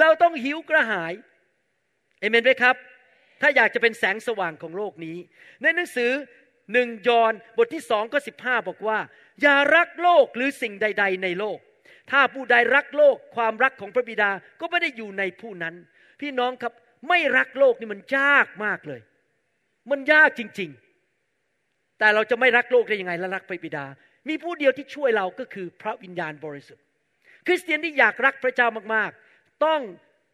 [0.01, 1.13] เราต้องหิวกระหาย
[2.21, 2.77] เอเมนไหมครับ
[3.41, 5.17] ถ้าอยากจะเป็นแสงสว่างของโลกนี้
[5.63, 6.13] ในหนังสือ
[6.73, 8.99] หนึ่งยอนบทที่สองก็สิบห้าบอกว่า
[9.43, 11.59] อย่ารักโลกหรือสิ่งใด ๆ ในโลก
[12.11, 14.31] ถ้าผู้ใดรักโลกความรักของพระบิดา
[14.61, 15.75] ก็ไม่ได้อยู่ในผู้นั้น
[16.21, 16.73] พี่น้องครับ
[17.09, 19.01] ไม่รักโลกนี่มันยากมากเลย
[19.91, 20.71] มันยากจริง
[21.35, 23.85] ๆ แต่เราจะไม่รักโลกได้ยังไงและรักพระบิดา
[24.29, 26.85] มีผู้เดียวที่ช่วยเราก็คือพระวิญญาณบริสุทธิ์
[27.47, 29.81] คริสเตียนที่อยากรักพระเจ้ามากๆ ต้อง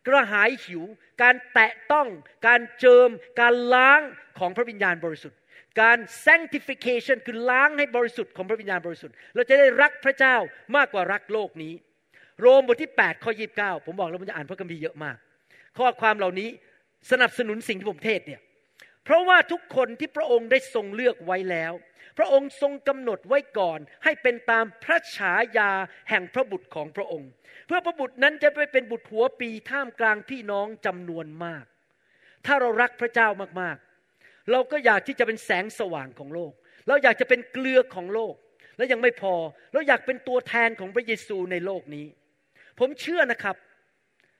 [0.09, 0.83] กระหายหิว
[1.23, 2.09] การแตะต้อง
[2.47, 3.09] การเจิม
[3.41, 4.01] การล้าง
[4.39, 5.39] ของพระวิญญาณบริสุทธิ์
[5.81, 10.37] การ sanctification คือล้างให้บริสุทธิ์ของพระวิญญาณบริสุทธิ์ เราจะได้รักพระเจ้า
[10.77, 11.73] มากกว่ารักโลกนี้
[12.41, 15.17] โรมบทที่ 8 ข้อ 29 ผมบอกแล้วผมจะอ่านพระคัมภีร์เยอะมาก
[15.79, 16.49] ข้อความเหล่านี้
[17.11, 18.41] สนับสนุนสิ่งที่ผมเทศเนี่ย
[19.09, 21.73] เพราะว่าทุกคนที่พระองค์ได้ทรงเลือกไว้แล้ว
[22.19, 25.71] พระองค์ทรงกำหนดไว้ก่อน ให้เป็นตามพระฉายา
[26.09, 27.31] แห่งพระบุตรของพระองค์
[27.67, 31.65] เพื่อพระบุตรนั้นจะไปเป็นบุตรหัวปีท่ามกลางพี่น้องจำนวนมาก
[32.47, 33.29] ถ้าเรารักพระเจ้า
[33.61, 36.53] มากๆ เราก็อยากที่จะเป็นแสงสว่างของโลก
[36.89, 38.35] เราอยากจะเป็นเกลือของโลก
[38.77, 39.35] และยังไม่พอ
[39.73, 42.07] เราอยากเป็นตัวแทนของพระเยซูในโลกนี้
[42.79, 43.57] ผมเชื่อนะครับ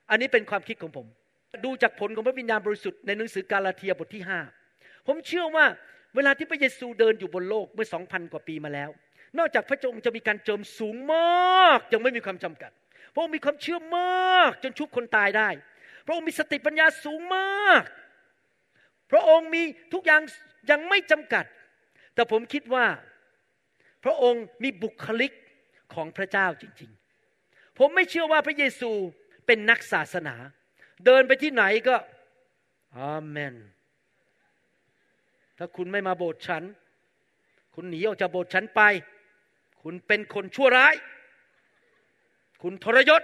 [0.09, 1.07] อันนี้เป็นความคิดของผม
[1.65, 4.39] ดูจากผลของพระวิญญาณบริสุทธิ์ในหนังสือกาลาเทียบทที่ห้า
[5.07, 5.65] ผมเชื่อว่า
[6.15, 8.89] เวลาที่พระเยซูเดินอยู่บนโลกเมื่อสองพันกว่าปีมาแล้ว
[9.37, 12.71] นอกจากพระองค์จะมีการเจิมสูงมากยังไม่มีความจำกัด
[13.13, 15.49] พระองค์มีความเชื่อมากจนชุบคนตายได้
[16.05, 17.83] พระองค์มีสติปัญญาสูงมาก
[19.11, 19.61] พระองค์มี
[19.93, 20.21] ทุกอย่าง
[20.71, 21.45] ยังไม่จำกัด
[22.15, 22.85] แต่ผมคิดว่า
[24.03, 25.31] พระองค์มีบุคลิก
[25.93, 26.91] ของพระเจ้าจริง
[27.35, 28.91] ๆ ผมไม่เชื่อว่าพระเยซู
[29.45, 30.35] เป็นนักศาสนา
[31.05, 31.95] เดินไปที่ไหนก็
[32.97, 33.55] อาเมน
[35.61, 36.63] ถ้าคุณไม่มาโบสถ์ฉัน
[37.75, 38.81] คุณหนีออกจากโบสถ์ฉันไป
[39.81, 40.95] คุณเป็นคนชั่วร้าย
[42.61, 43.21] คุณทรยศ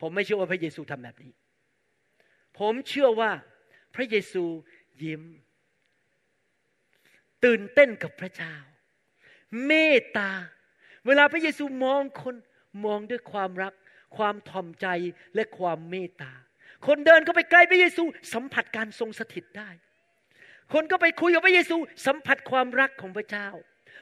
[0.00, 1.32] ผมไม่เชื่อว่าพระเยซูทำแบบนี้
[2.58, 3.30] ผมเชื่อว่า
[3.94, 4.44] พระเยซู
[5.02, 5.22] ยิ้ม
[7.44, 8.54] ตื่นเต้นกับพระเจ้า
[9.66, 10.30] เมตตา
[11.06, 12.36] เวลาพระเยซูมองคน
[12.84, 13.74] มองด้วยความรัก
[14.16, 14.86] ความทอมใจ
[15.34, 16.32] และความเมตตา
[16.86, 19.70] คนเดินเข้าไปใกล้พระเยซู สัมผัสการทรงสถิตได้
[20.74, 23.48] คนก็ไปคุยกับพระเยซูสัมผัสความรักของพระเจ้า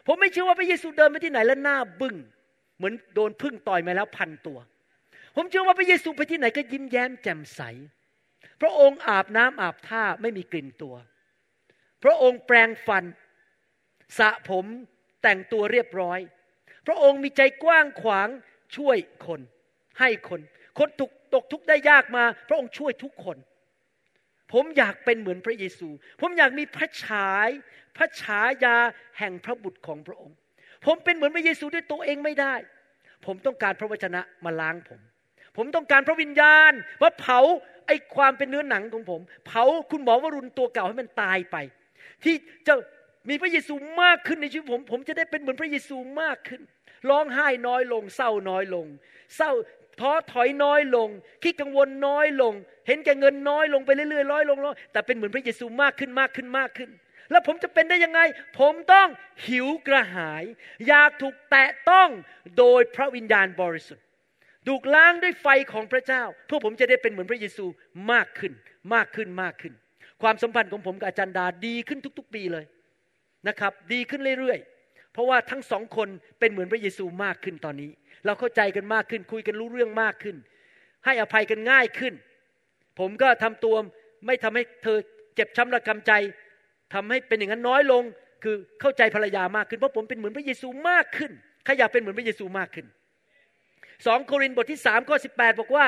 [0.07, 2.17] ผมไม่เชื่อว่าพระเยซูเดินไปที่ไหนแล้วหน้าบึง้ง
[2.77, 4.59] เหมือนโดนพึ่งต่อยมาแล้วพันตัว
[5.37, 7.61] ผมเชื่อว่าพระเยซูไปที่ไหนก็ยิ้มแย้มแจ่มใส
[8.61, 10.95] พระองค์อาบน้ำอาบท่าไม่มีกลิ่นตัว
[12.05, 13.05] พระองค์แปรงฟัน
[14.19, 14.67] สระผม
[15.23, 16.19] แต่งตัวเรียบร้อย
[16.87, 18.29] พระองค์มีใจกว้างขวาง
[18.77, 19.41] ช่วยคน
[20.01, 20.41] ให้คน
[20.79, 23.37] คนตกตกทุกข์ได้ยากมา พระองค์ช่วยทุกคน
[24.53, 25.89] ผมอยากเป็นเหมือนพระเยซู
[26.21, 27.49] ผมอยากมีพระฉาย
[27.97, 28.77] พระฉายา
[29.19, 30.37] แห่งพระบุตรของพระองค์
[30.87, 32.55] ผมเป็นเหมือนพระเยซูด้วยตัวเองไม่ได้
[33.27, 35.01] ผมต้องการพระวจนะมาล้างผม
[35.57, 37.39] ผมต้องการพระวิญญาณมาเผา
[37.87, 41.57] ไอ้ความเป็นเนื้อหนังของผม เผาคุณหมอวรุณตัวเก่าให้มันตายไป
[42.25, 42.35] ที่
[42.69, 42.75] จะ
[43.29, 46.61] มีพระเยซูมากขึ้นในชีวิตผม ผมจะได้เป็นเหมือนพระเยซูมากขึ้น
[47.11, 48.87] ร้องไห้น้อยลง เศร้าน้อยลง
[49.37, 49.51] เศร้า
[50.01, 51.09] ท้อถอยน้อยลง
[51.43, 52.55] คิดกังวลน้อยลง
[52.87, 56.91] เห็นแก่เงินน้อยลงไปเรื่อยๆน้อยลงน้อยแต่เป็นเหมือนพระเยซูมากขึ้นมากขึ้นมากขึ้น
[57.31, 58.21] แล้วผมจะเป็นได้ยังไง
[58.59, 59.09] ผมต้อง
[59.47, 60.45] หิวกระหาย
[60.89, 62.09] อยากถูกแตะต้อง
[62.59, 64.05] โดยพระวิญญาณบริสุทธิ์
[64.69, 67.65] ถูกล้างด้วยไฟของพระเจ้าเพื่อผมจะได้เป็นเหมือนพระเยซู
[68.13, 68.53] มากขึ้น
[68.95, 69.73] มากขึ้นมากขึ้น
[70.23, 72.65] ความสัมพันธ์ของผมกับอาจารย์ดาดีขึ้นทุก ๆ ปีเลย
[73.49, 77.91] นะครับ ดีขึ้นเรื่อยๆ เพราะว่าทั้งสองคนเป็นเหมือนพระเยซูมากขึ้นตอนนี้
[78.27, 80.37] เราเข้าใจกันมากขึ้น คุยกันรู้เรื่องมากขึ้น
[81.05, 82.15] ให้อภัยกันง่ายขึ้น
[82.99, 83.75] ผมก็ทำตัว
[84.27, 84.99] ไม่ทำให้เธอ
[85.35, 86.13] เจ็บช้ำระกำใจ
[86.95, 88.03] ทำให้เป็นอย่างนั้นน้อยลง
[88.45, 91.33] คือเข้าใจภรรยามากขึ้นเพราะผมเป็นเหมือนพระเยซูมากขึ้น
[91.65, 92.87] ใครอยากเป็นเหมือนพระเยซูมากขึ้น
[94.07, 95.87] สองโครินธ์บทที่สามข้อสิบแปดบอกว่า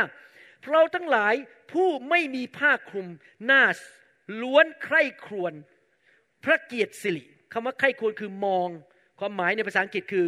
[0.71, 1.35] เราทั้งหลาย
[1.73, 3.09] ผู้ไม่มีผ้าคลุม
[3.47, 3.63] หน้า
[4.43, 5.53] ล้วนใคร่ครวญ
[6.45, 8.69] พระเกียรติสิริคำว่าใคร่ครวญคือมอง
[9.21, 10.27] ความหมายในภาษาอังกฤษคือ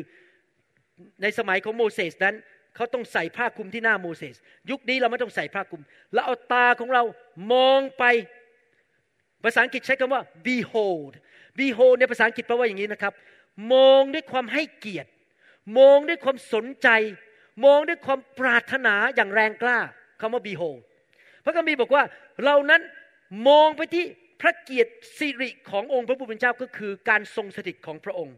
[1.23, 2.35] ในสมัยของโมเสสนั้น
[2.75, 4.37] เขาต้องใส่ผ้าคลุมที่หน้าโมเสส
[4.71, 5.83] ยุคนี้เราไม่ต้องใส่ผ้าคลุม
[6.15, 7.03] แล้วเอาตาของเรา
[7.53, 8.05] มองไป
[9.45, 11.13] ภาษาอังกฤษใช้คำว่า behold
[11.59, 13.13] behold ในภาษาอังกฤษแปลว่าอย่างนี้นะครับ
[13.73, 15.11] มองด้วยความให้เกียรติ
[15.79, 16.89] มองด้วยความสนใจ
[17.65, 19.79] มองด้วยความปรารถนาอย่างแรงกล้า
[20.21, 20.79] คำว่า behold
[21.45, 22.03] พระคัมภีร์บอกว่า
[22.45, 22.83] เรานั้น
[23.49, 24.05] มองไปที่
[24.41, 28.35] พระเกียรติสิริขององค์พระผู้เป็นเจ้าก็คือการทรงสถิตของพระองค์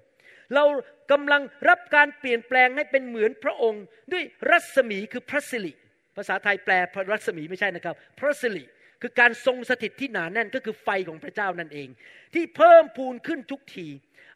[0.55, 0.65] เรา
[1.13, 5.73] กำลังรับการเปลี่ยนแปลงให้เป็นเหมือนพระองค์ ด้วยรัศมีคือพระสิริ
[6.17, 8.65] ภาษาไทยแปลพระรัศมีไม่ใช่นะครับ พระสิริ
[9.03, 11.89] คือการทรงสถิตที่หนาแน่นก็คือไฟของพระเจ้านั่นเอง
[12.35, 13.87] ที่เพิ่มพูนขึ้นทุกที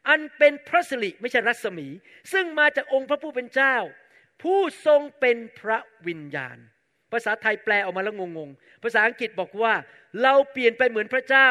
[0.09, 1.87] อันเป็นพระสิริไม่ใช่รัศมี
[2.33, 3.75] ซึ่งมาจากองค์พระผู้เป็นเจ้า
[4.43, 6.57] ผู้ทรงเป็นพระวิญญาณ
[7.11, 9.73] ภาษาไทยแปลออกมาแล้วงงๆภาษาอังกฤษบอกว่า
[10.23, 11.49] เราเปลี่ยนไปเหมือนพระเจ้า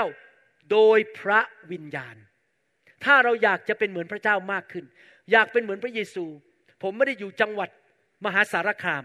[0.72, 1.40] โดยพระ
[1.72, 2.16] วิญญาณ
[3.04, 4.84] ถ้าเราอยากจะเป็นเหมือนพระเจ้ามากขึ้น
[5.30, 6.24] อยากเป็นเหมือนพระเยซู
[6.82, 7.70] ผมไม่ได้อยู่จังหวัด
[8.24, 9.04] มหาสารคาม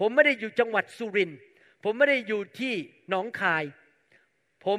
[0.00, 1.38] ผมไม่ได้อยู่จังหวัดสุรินทร์
[1.84, 2.74] ผมไม่ได้อยู่ที่
[3.10, 3.64] หนองคาย
[4.66, 4.78] ผม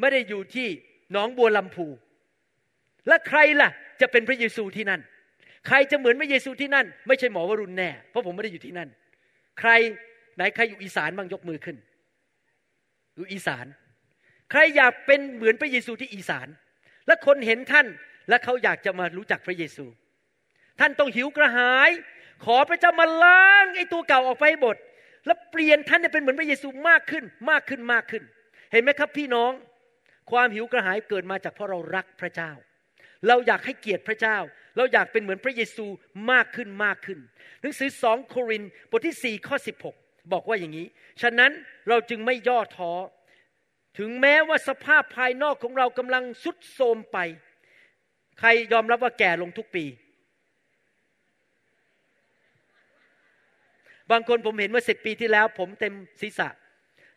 [0.00, 0.68] ไม่ได้อยู่ที่
[1.12, 1.86] หนองบัวลำพู
[3.08, 5.00] และใครล่ะ จะเป็นพระเยซูที่นั่น
[5.66, 8.88] ใครจะเหมือนพระเยซูที่นั่น ไม่ใช่หมอวรุณแน่ เพราะผมไม่ได้อยู่ที่นั่น
[9.60, 9.70] ใคร
[10.36, 11.76] ไหนใครอยู่อีสานบ้างยกมือขึ้น
[13.16, 13.66] อยู่อีสาน
[14.50, 16.48] ใครอยากเป็นเหมือนพระเยซูที่อีสาน
[17.06, 17.86] และคนเห็นท่าน
[18.28, 19.84] และเขาอยากจะมารู้จักพระเยซู
[20.80, 21.90] ท่านต้องหิวกระหาย
[22.44, 24.76] ขอพระเจ้ามาล้างไอ้ตัวเก่าออกไปหมด
[25.26, 28.22] แล้วเปลี่ยนท่านเป็นเหมือนพระเยซูมากขึ้นมากขึ้นมากขึ้น
[28.72, 29.52] เห็นไหมครับพี่น้อง
[30.30, 32.50] ความหิวกระหายเกิดมาจากเพราะเรารักพระเจ้า
[33.28, 34.36] เราอยากให้เกียรติพระเจ้า
[34.76, 35.86] เราอยากเป็นเหมือนพระเยซู
[36.30, 37.18] มากขึ้นมากขึ้น
[37.62, 39.96] หนังสือสองโครินบทที่สี่ข้อสิบหก
[40.32, 40.86] บอกว่าอย่างนี้
[41.22, 41.52] ฉะนั้น
[41.88, 42.92] เราจึงไม่ย่อท้อ
[43.98, 47.18] ถึงแม้ว่าสภาพภายนอกของเรากำลังสุดโทมไป
[48.40, 49.84] ใครยอมรับว่าแก่ลงทุกปี
[54.10, 56.48] บางคนผมเห็นเมื่อสิบปีที่แล้ว ผมเต็มศีรษะ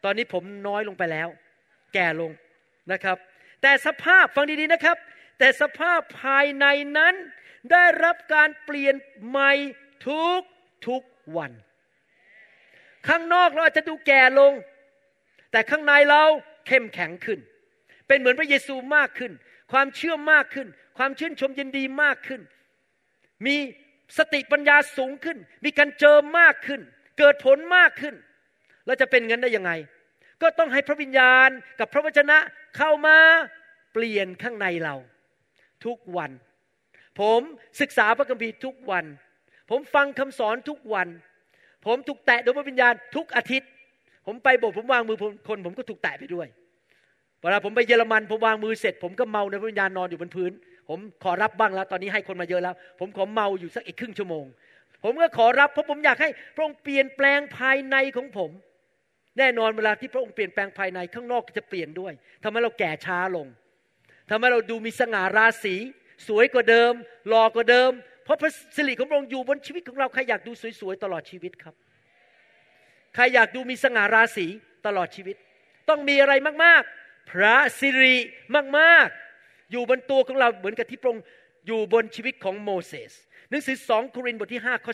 [0.04, 1.28] ตอนนี้ผมน้อยลงไปแล้ว
[1.94, 2.32] แก่ลง
[2.92, 3.18] นะครับ
[3.62, 4.98] แต่สภาพฟังดีๆนะครับ
[5.40, 6.66] แต่สภาพภายใน
[6.98, 7.16] นั้น
[7.72, 8.96] ได้รับการเปลี่ยน
[9.28, 9.52] ใหม่
[10.08, 10.42] ทุก
[10.88, 11.02] ทุก
[11.38, 11.52] วัน
[13.08, 14.54] ข้างนอกเราอาจจะดูแก่ลง
[15.52, 16.24] แต่ข้างในเรา
[16.68, 17.40] เข้มแข็งขึ้น
[18.08, 19.32] เป็นเหมือนพระเยซูมากขึ้น
[19.72, 22.42] ความเชื่อมากขึ้น ความชื่นชมยินดีมากขึ้น
[23.46, 23.56] มี
[24.18, 26.82] สติปัญญาสูงขึ้น มีการเจอมากขึ้น
[27.20, 28.16] เกิดผลมากขึ้น
[28.86, 29.72] เราจะเป็นงั้นได้ยังไง
[30.42, 32.38] ก็ต้องให้พระวิญญาณกับพระวจนะ
[32.78, 33.18] เข้ามา
[33.94, 34.96] เปลี่ยนข้างในเรา
[35.86, 36.32] ทุกวัน
[37.20, 37.42] ผม
[37.82, 39.06] ศึกษาพระคัมภีร์ทุกวัน
[39.70, 41.08] ผมฟังคำสอนทุกวัน
[41.86, 43.70] ผมถูกแตะโดยพระวิญญาณทุกอาทิตย์
[44.28, 46.48] ผมไปโบสถ์ผมวางมือคนผมก็ถูกแตะไปด้วย
[47.42, 50.52] เวลาผมไปเยอรมันผมวางมือเสร็จ ผมก็เมาในพระวิญญาณนอนอยู่บนพื้น
[50.90, 54.46] ผมขอรับบ้างแล้ว ตอนนี้ให้คนมาเยอะแล้ว ผมขอเมาอยู่สักอีกครึ่งชั่วโมง
[55.04, 58.52] ผมก็ขอรับเพราะผมอยากให้พระองค์เปลี่ยนแปลงภายในของผม
[59.38, 62.14] แน่นอนเวลาที่พระองค์เปลี่ยนแปลงภายในข้างนอกจะเปลี่ยนด้วย
[62.44, 63.48] ทำให้เราแก่ช้าลง
[64.30, 65.76] ทำให้เราดูมีสง่าราศี
[66.28, 66.94] สวยกว่าเดิม
[67.28, 67.92] หล่อกว่าเดิม
[68.24, 71.76] เพราะพระสิริของพระองค์อยู่บนชีวิตของเราใครอยากดูสวยๆตลอดชีวิตครับ
[73.16, 74.48] ใครอยากดูมีสง่าราศี
[74.86, 75.36] ตลอดชีวิต
[75.90, 78.16] ต้องมีอะไรมากๆ พระสิริ
[78.80, 79.31] มากๆ
[79.72, 81.26] อยู่บนตัวของเราเหมือนกับที่พระองค์
[81.68, 83.12] อยู่บนชีวิตของโมเสส
[83.50, 84.94] หนังสือสองโครินธ์บทที่5ข้อ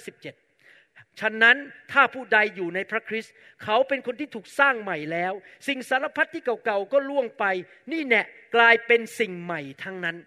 [0.60, 1.58] 17 ฉะนั้น
[1.92, 5.34] ถ้าผู้ใดอยู่ในพระคริสต์เขาเป็นคนที่ถูกสร้างใหม่แล้ว
[5.68, 7.46] สิ่งสารพัดที่เก่าๆก็ล่วงไป
[7.92, 8.22] นี่แน่
[8.56, 10.18] กลายเป็นสิ่งใหม่ทั้งนั้น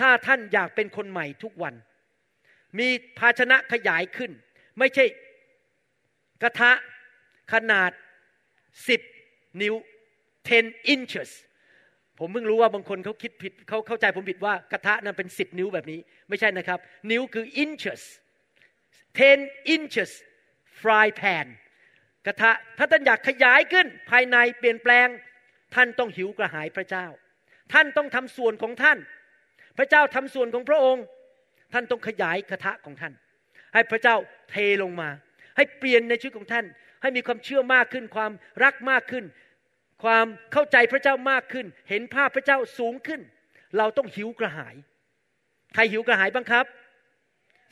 [0.00, 1.74] ถ้าท่านอยากเป็นคนใหม่ทุกวัน
[2.78, 4.30] มีภาชนะขยายขึ้น
[4.78, 5.04] ไม่ใช่
[6.42, 6.72] กระทะ
[7.52, 7.90] ขนาด
[8.96, 9.74] 10 นิ้ว
[10.34, 11.30] 10 inches
[12.20, 16.78] ผมเพิ่งรู้ว่าบางคนเขาคิดผิดเขาเข้าใจผมผิดว่ากระทะนั้นเป็น10นิ้วแบบนี้ ไม่ใช่นะครับ
[17.10, 18.02] นิ้วคือ inches
[18.88, 20.10] 10 inches
[20.80, 21.46] fry pan
[22.26, 25.08] กระทะถ้าท่านอยากขยายขึ้นภายในเปลี่ยนแปลง
[25.74, 27.06] ท่านต้องหิวกระหายพระเจ้า
[27.72, 28.98] ท่านต้องทำส่วนของท่าน
[29.78, 31.04] พระเจ้าทำส่วนของพระองค์
[31.72, 33.12] ท่านต้องขยายกระทะของท่าน
[33.74, 34.16] ให้พระเจ้า
[34.50, 35.08] เทลงมา
[35.56, 36.64] ให้เปลี่ยนในชีวิตของท่าน
[37.02, 38.32] ให้มีความเชื่อมากขึ้นความ
[38.64, 39.24] รักมากขึ้น
[40.02, 43.20] ความเข้าใจพระเจ้ามากขึ้น เห็นภาพพระเจ้าสูงขึ้น
[43.78, 44.74] เราต้องหิวกระหาย
[45.74, 46.64] ใครหิวกระหายบ้างครับ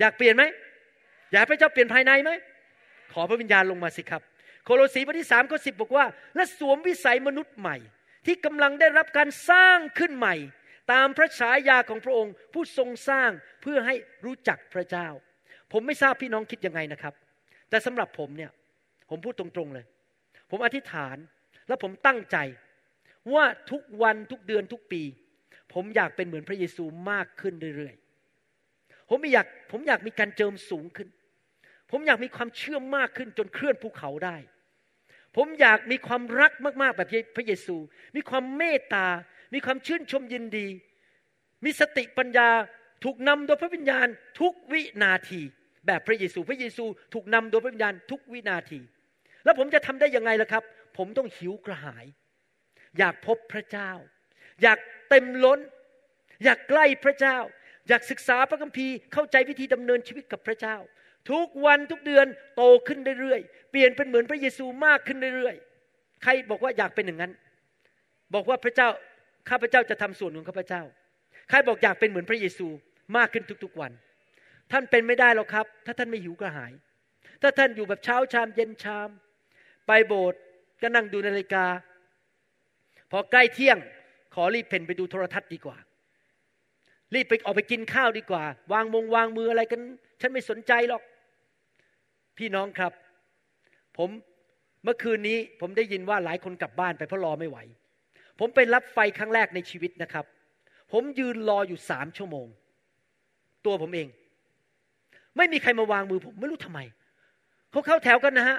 [0.00, 0.44] อยากเปลี่ยนไหม
[1.32, 2.30] อยากพระเจ้าเปลี่ยนภายในไหม
[3.12, 4.22] ขอพระวิญญาณลงมาสิครับ
[4.64, 6.04] โคโลสีบทที่สามข้อสิบอกว่า
[6.36, 7.76] และสวมวิสัยมนุษย์ใหม่
[8.26, 10.34] ที่กำลังได้รับการสร้างขึ้นใหม่
[10.92, 13.30] ตามพระฉายาของพระองค์ ผู้ทรงสร้าง
[13.62, 15.08] เพื่อให้รู้จักพระเจ้า
[15.72, 17.14] ผมไม่ทราบพี่น้องคิดยังไงนะครับ
[17.70, 18.50] แต่สำหรับผมเนี่ย
[19.10, 19.86] ผมพูดตรงๆเลย
[20.50, 21.16] ผมอธิษฐาน
[21.68, 22.36] และผมตั้งใจ
[23.34, 25.02] ว่าทุกวันทุกเดือนทุกปี
[25.74, 31.08] ผมอยากเป็นเหมือนพระเยซูมากขึ้นเรื่อยๆ ผมอยากผมอยากมีการเจิมสูงขึ้น
[31.90, 34.36] ผมอยากมีความเชื่อมากขึ้นจนเคลื่อนภูเขาได้
[35.36, 36.52] ผมอยากมีความรัก
[36.82, 37.76] มากๆแบบพระเยซู
[38.16, 39.06] มีความเมตตา
[39.54, 40.66] มีความชื่นชมยินดี
[41.64, 42.48] มีสติปัญญา
[43.04, 44.06] ถูกนำโดยพระวิญญาณ
[44.40, 45.40] ทุกวินาที
[45.86, 48.80] แบบพระเยซู พระเยซูถูกนำโดยพระวิญญาณทุกวินาที
[49.44, 50.64] แล้วผมจะทำได้ยังไงล่ะครับ
[50.98, 52.06] ผมต้องหิวกระหาย
[52.98, 53.90] อยากพบพระเจ้า
[54.62, 55.60] อยากเต็มล้น
[56.44, 57.38] อยากใกล้พระเจ้า
[57.88, 60.76] อยากศึกษาพระคัมภีร์เข้าใจวิธีดำเนินชีวิตกับพระเจ้า
[61.30, 67.32] ทุกวันทุกเดือนโตขึ้นเรื่อยๆเปลี่ยนเป็นเหมือนพระเยซูมากขึ้นเรื่อยๆใครบอกว่าอยากเป็นอย่างนั้น
[68.34, 68.88] บอกว่าพระเจ้า
[69.48, 70.82] ข้าพระเจ้าจะทำส่วนของข้าพเจ้า
[71.48, 72.66] ใครบอกอยากเป็นเหมือนพระเยซู
[73.16, 73.92] มากขึ้นทุกๆวัน
[74.72, 76.72] ท่านเป็นไม่ได้หรอกครับ ถ้าท่านไม่หิวกระหาย
[77.42, 79.08] ถ้าท่านอยู่แบบเช้าชามเย็นชาม
[79.86, 80.40] ไปโบสถ์
[80.82, 81.64] ก็นั่งดูนาฬิกา
[83.10, 83.78] พอใกล้เที่ยง
[84.34, 85.76] ขอรีบเพ่นไปดูโทรทัศน์ดีกว่า
[87.14, 89.80] รีบไปออกไปกินข้าวดีกว่า วางมงวางมืออะไรกัน
[90.20, 91.02] ฉันไม่สนใจหรอก
[92.38, 92.92] พี่น้องครับ
[93.98, 94.10] ผม
[94.84, 97.58] เมื่อคืนนี้ผมได้ยินว่าหลายคนกลับบ้านไปเพราะรอไม่ไหว
[98.38, 100.24] ผมไปรับไฟครั้งแรกในชีวิตนะครับ
[100.92, 102.46] ผมยืนรออยู่สามชั่วโมง
[103.66, 104.08] ตัวผมเอง
[105.36, 106.80] ไม่มีใครมาวางมือผมไม่รู้ทำไม
[107.70, 108.58] เขาเข้าแถวกันนะฮะ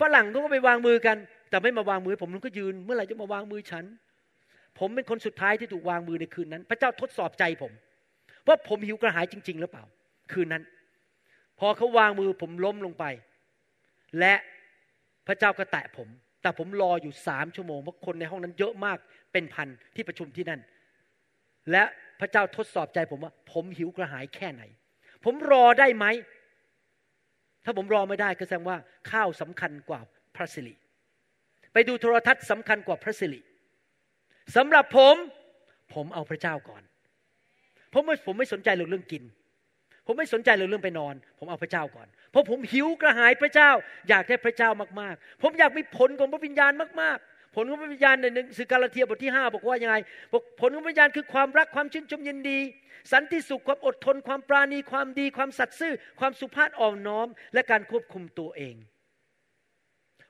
[0.00, 1.16] ฝรั่งเขาก็ไปวางมือกัน
[1.50, 3.84] แต่ไม่มาวางมือผมผมก็ยืน เมื่อไหร่จะมาวางมือฉัน
[4.78, 7.72] ผมเป็นคนสุดท้ายที่ถูกวางมือในคืนนั้น พระเจ้าทดสอบใจผม
[8.46, 9.84] ว่าผมหิวกระหายจริง ๆ หรือเปล่า
[10.32, 10.62] คืนนั้น
[11.58, 13.04] พอเขาวางมือผมล้มลงไป
[14.18, 14.34] และ
[15.26, 16.08] พระเจ้าก็แตะผม
[16.42, 18.98] แต่ผมรออยู่สามชั่วโมงเพราะคนในห้องนั้นเยอะมาก
[19.32, 20.60] เป็นพันที่ประชุมที่นั่น
[21.70, 21.84] และ
[22.20, 24.62] พระเจ้าทดสอบใจผมว่า ผมหิวกระหายแค่ไหน
[25.24, 26.06] ผมรอได้ไหม
[27.68, 28.78] ถ้าผมรอไม่ได้ก็แสดงว่า
[29.10, 30.00] ข้าวสำคัญกว่า
[30.36, 30.74] พระสิริ
[31.72, 33.40] ไปดูโทรทัศน์สำคัญกว่าพระสิริ
[34.56, 35.16] สำหรับผม
[35.94, 36.82] ผมเอาพระเจ้าก่อน
[37.92, 39.22] ผมไม่ผมไม่สนใจเรื่องเรื่องกิน
[40.06, 43.70] ผมไม่สนใจเรื่องเรื่องไปนอน ผมเอาพระเจ้าก่อน เพราะผมหิวกระหายพระเจ้า
[44.08, 49.96] อยากได้พระเจ้ามากๆ ผมอยากมีผลของพระวิญญาณมากๆ ลของพระวิญญาณในหนังสือกาลาเทียบทที่ 5 บอกว่ายังไง
[50.32, 52.58] บอกผลของพระวิญญาณคือความรักความชื่นชมยินดี
[53.12, 58.74] สันติสุขความอดทน ความปราณีความดี ความสัตย์ซื่อ ความสุภาพอ่อนน้อม และการควบคุมตัวเอง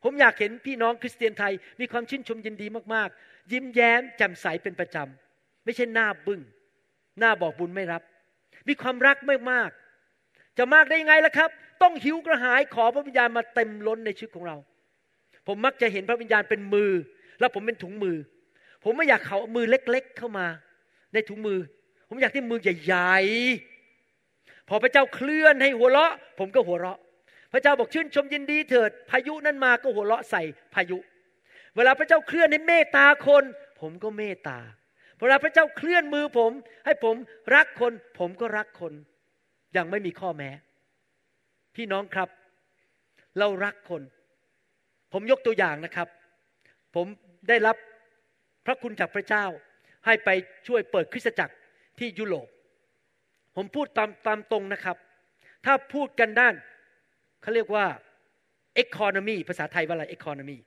[0.05, 6.41] ผมอยากเห็นพี่น้องคริสเตียนไทยมีความชื่นชมยินดีมากๆ ยิ้มแย้มแจ่มใสเป็นประจำไม่ใช่หน้าบึง้ง
[7.21, 8.03] หน้าบอกบุญไม่รับ
[8.69, 9.17] มีความรัก
[9.51, 11.51] มากๆจะมากได้ยังไงล่ะครับ
[11.83, 14.57] ต้องหิวกระหายขอพระวิญญาณมาเต็มล้นในชีวิตของเรา
[15.47, 16.91] ผมมักจะเห็นพระวิญญาณเป็นมือ
[17.41, 18.17] แล้วผมเป็นถุงมือ
[18.85, 20.47] ผมไม่อยากเขามือเล็ก ๆ เข้ามา
[21.13, 21.59] ในถุงมือ
[22.09, 26.99] ผมอยากที่มือใหญ่ๆพอพระเจ้าเคลื่อนให้หัวเราะ ผมก็หัวเราะ
[27.53, 30.43] พระเจ้าบอกชื่นชมยินดีเถิด พายุนั้นมาก็หัวเราะใส่
[30.75, 30.99] พายุ
[31.77, 33.45] เวลาพระเจ้าเคลื่อนให้เมตตาคน
[33.81, 34.59] ผมก็เมตตา
[35.19, 36.51] เวลาพระเจ้าเคลื่อนมือผม
[36.85, 37.17] ให้ผม
[37.55, 38.93] รักคน ผมก็รักคน
[39.73, 40.51] อย่างไม่มีข้อแม้
[41.77, 42.29] พี่น้องครับ
[43.39, 44.03] เรารักคน
[45.13, 46.09] ผมยกตัวอย่างนะครับ
[46.95, 47.07] ผม
[47.49, 47.77] ได้รับ
[48.67, 49.45] พระคุณจากพระเจ้า
[50.07, 50.29] ให้ไป
[50.67, 51.55] ช่วยเปิดคริสตจักร
[51.99, 52.49] ที่ยุโรป
[53.57, 54.97] ผมพูดตามตามตรงนะครับ
[55.65, 56.55] ถ้าพูดกันด้าน
[57.43, 57.87] เขาเรียกว่า
[58.85, 60.59] economy ภาษาไทยว่าอะไร economy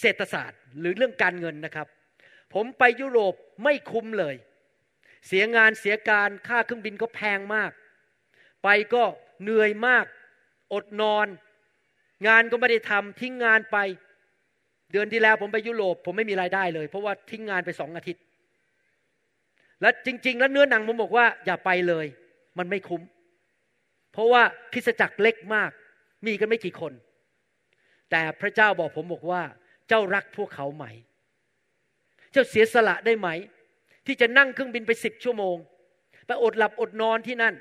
[0.00, 1.86] เศรษฐศาสตร์ หรือเรื่องการเงินนะครับ
[2.54, 4.34] ผมไปยุโรปไม่คุ้มเลย
[5.26, 7.72] เสียงานเสียการค่าเครื่องบินก็แพงมาก
[8.62, 9.04] ไปก็
[9.42, 10.04] เหนื่อยมาก
[10.72, 11.26] อดนอน
[12.28, 13.76] งานก็ไม่ได้ทำทิ้งงานไป
[14.92, 18.22] เดือนที่แล้วผมไปยุโรปผมไม่มีรายได้เลย เพราะว่าทิ้งงานไปสองอาทิตย์
[19.80, 22.06] และจริง ๆ แล้วเนื้อหนังผมบอกว่าอย่าไปเลย
[22.58, 23.02] มันไม่คุ้ม
[24.12, 25.70] เพราะว่าคริสจักรเล็กมาก
[26.26, 26.92] มีกันไม่กี่คน
[28.10, 29.42] แต่พระเจ้าบอกผมบอกว่า
[29.88, 30.84] เจ้ารักพวกเขาไหม
[32.32, 33.28] เจ้าเสียสละได้ไหม
[34.06, 35.56] ที่จะนั่งเครื่องบินไปสิบชั่วโมง
[36.26, 37.54] ไปอดหลับอดนอนที่นั่น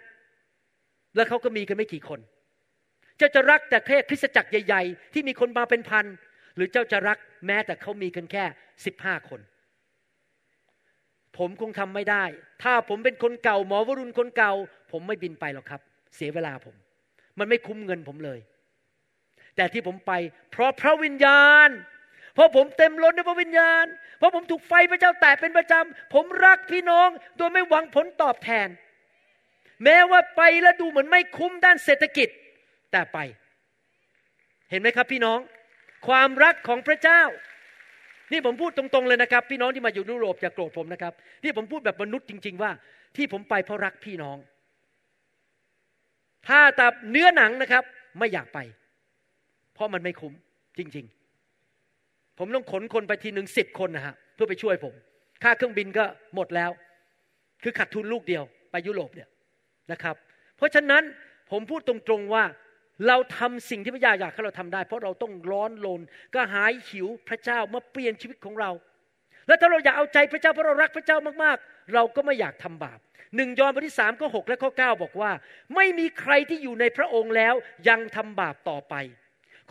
[1.15, 2.20] แล้วเขาก็มีกันไม่กี่คน
[3.17, 6.06] เจ้าจะรักแต่แค่คริสตจักรใหญ่ ๆ ที่มีคนมาเป็นพัน
[6.56, 8.44] หรือเจ้าจะรักแม้แต่เขามีกันแค่
[8.86, 9.42] สิบห้าคน
[11.38, 12.24] ผมคงทำไม่ได้
[12.64, 14.54] ถ้าผมเป็นคนเก่าหมอวรุณคนเก่า
[14.92, 15.82] ผมไม่บินไปหรอกครับ
[16.16, 16.76] เสียเวลาผม
[17.40, 18.40] มันไม่คุ้มเงินผมเลย
[19.56, 20.12] แต่ที่ผมไป
[20.52, 21.70] เพราะพระวิญญาณ
[22.34, 23.86] เพราะผมเต็มล้นในพระวิญญาณ
[24.18, 28.68] เพราะผมถูกไฟพระเจ้าแตะเป็นประจำ ผมรักพี่น้องโดยไม่หวังผลตอบแทน
[29.84, 32.30] แม้ว่าไปแล้วดูเหมือนไม่คุ้มด้านเศรษฐกิจ
[32.92, 33.18] แต่ไป
[34.70, 35.40] เห็นไหมครับพี่น้อง
[36.08, 37.22] ความรักของพระเจ้า
[38.32, 42.72] นี่ผมพูดตรงๆเลยนะครับ พี่น้องที่มาอยู่ยุโรปอย่าโกรธผมนะครับที่ผมพูดแบบมนุษย์จริง ๆ ว่า
[43.18, 44.38] ที่ผมไปเพราะรักพี่น้อง
[46.48, 47.84] ถ้าแต่เนื้อหนังนะครับ
[48.20, 48.60] ไม่อยากไป
[49.74, 50.34] เพราะมันไม่คุ้ม
[50.78, 51.06] จริง
[51.72, 54.94] ๆ ผมต้องขนคนไปทีหนึ่งสิบคนนะฮะเพื่อไปช่วยผม
[55.44, 56.72] ค่าเครื่องบินก็หมดแล้ว
[57.64, 59.30] คือขาดทุนลูกเดียว ไปยุโรปเนี่ย
[59.92, 60.16] นะครับ
[60.58, 61.04] เพราะฉะนั้น
[61.52, 62.44] ผมพูดตรงๆว่า
[63.08, 66.01] เราทำสิ่งที่พระเจ้าอยากให้เราทำได้ เพราะเราต้องร้อนลน
[66.34, 68.71] ก็หายหิวพระเจ้ามาเปลี่ยนชีวิตของเรา
[69.47, 72.99] แล้วถ้าเราอยากเอาใจพระเจ้าเพราะเรารักพระเจ้ามากๆ เราก็ไม่อยากทำบาป
[73.36, 75.32] หนึ่งยอห์นบทที่สามข้อหและข้อเบอกว่า
[75.75, 77.54] ไม่มีใครที่อยู่ในพระองค์แล้ว
[77.89, 78.95] ยังทำบาปต่อไป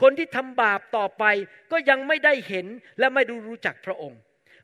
[0.01, 1.25] คนที่ทำบาปต่อไป
[1.73, 2.67] ก็ยังไม่ได้เห็น
[2.99, 4.21] และไม่ดูรู้จักพระองค์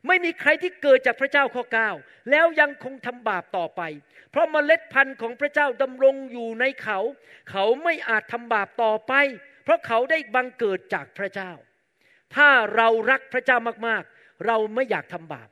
[0.07, 1.89] ไม่มีใครที่เกิดจากพระเจ้าข้อเก้า
[2.31, 3.81] แล้วยังคงทำบาปต่อไป
[4.31, 6.99] เพราะเมล็ดพันธุ์ของพระเจ้าดำรงอยู่ในเขา
[7.51, 9.13] เขาไม่อาจทำบาปต่อไป
[9.63, 11.51] เพราะเขาได้บังเกิดจากพระเจ้า
[12.35, 15.49] ถ้าเรารักพระเจ้ามากๆ เราไม่อยากทำบาป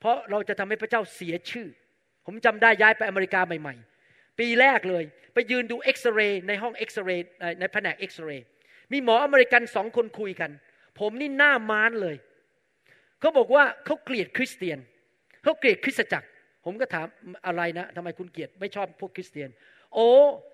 [0.00, 1.68] เพราะเราจะทำให้พระเจ้าเสียชื่อ
[2.26, 3.74] ผมจำได้ย้ายไปอเมริกาใหม่
[4.06, 7.26] ๆ ปีแรกเลย ไปยืนดูเอ็กซเรย์ในห้องเอ็กซเรย์
[7.60, 8.46] ในแผนกเอ็กซเรย์
[8.92, 10.50] มีหมออเมริกันสองคนคุยกัน
[11.00, 12.16] ผมนี่หน้าม้านเลย
[13.22, 14.78] เขาบอกว่าเขาเกลียดคริสเตียน
[15.42, 16.28] เขาเกลียดคริสตจักร
[16.64, 17.06] ผมก็ถาม
[17.46, 19.48] อะไรนะทำไมคุณเกลียรติไม่ชอบพวกคริสเตียน
[19.94, 20.08] โอ้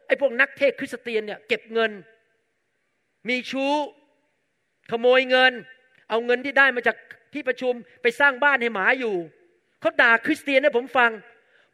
[0.07, 1.91] ไอ้พวกนักเทศน์คริสเตียนเนี่ยเก็บเงิน
[3.29, 3.73] มีชู้
[4.91, 5.53] ขโมยเงิน
[6.11, 6.97] เอาเงินที่ได้มาจาก
[7.35, 9.15] ที่ประชุมไปสร้างบ้านให้หมาอยู่
[9.81, 11.11] เขาด่าคริสเตียนให้ผมฟัง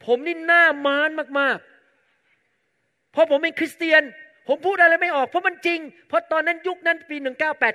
[0.06, 4.02] ผมนี่หน้ามานมากๆ เพราะผมเป็นคริสเตียน
[4.48, 7.16] ผมพูดอะไรไม่ออกเพราะมันจริง เพราะตอนนั้นยุคนั้นปี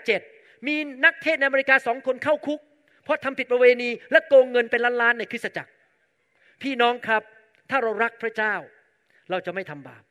[0.04, 2.60] 1987 มีนักเทศในอเมริกาสองคนเข้าคุก
[3.10, 5.72] ราะทำผิดประเวณี และโกงเงินเป็นล้านๆในคริสตจักร
[6.62, 7.22] พี่น้องครับ
[7.70, 8.56] ถ้าเรารักพระเจ้า
[9.30, 10.04] เราจะไม่ทำบาป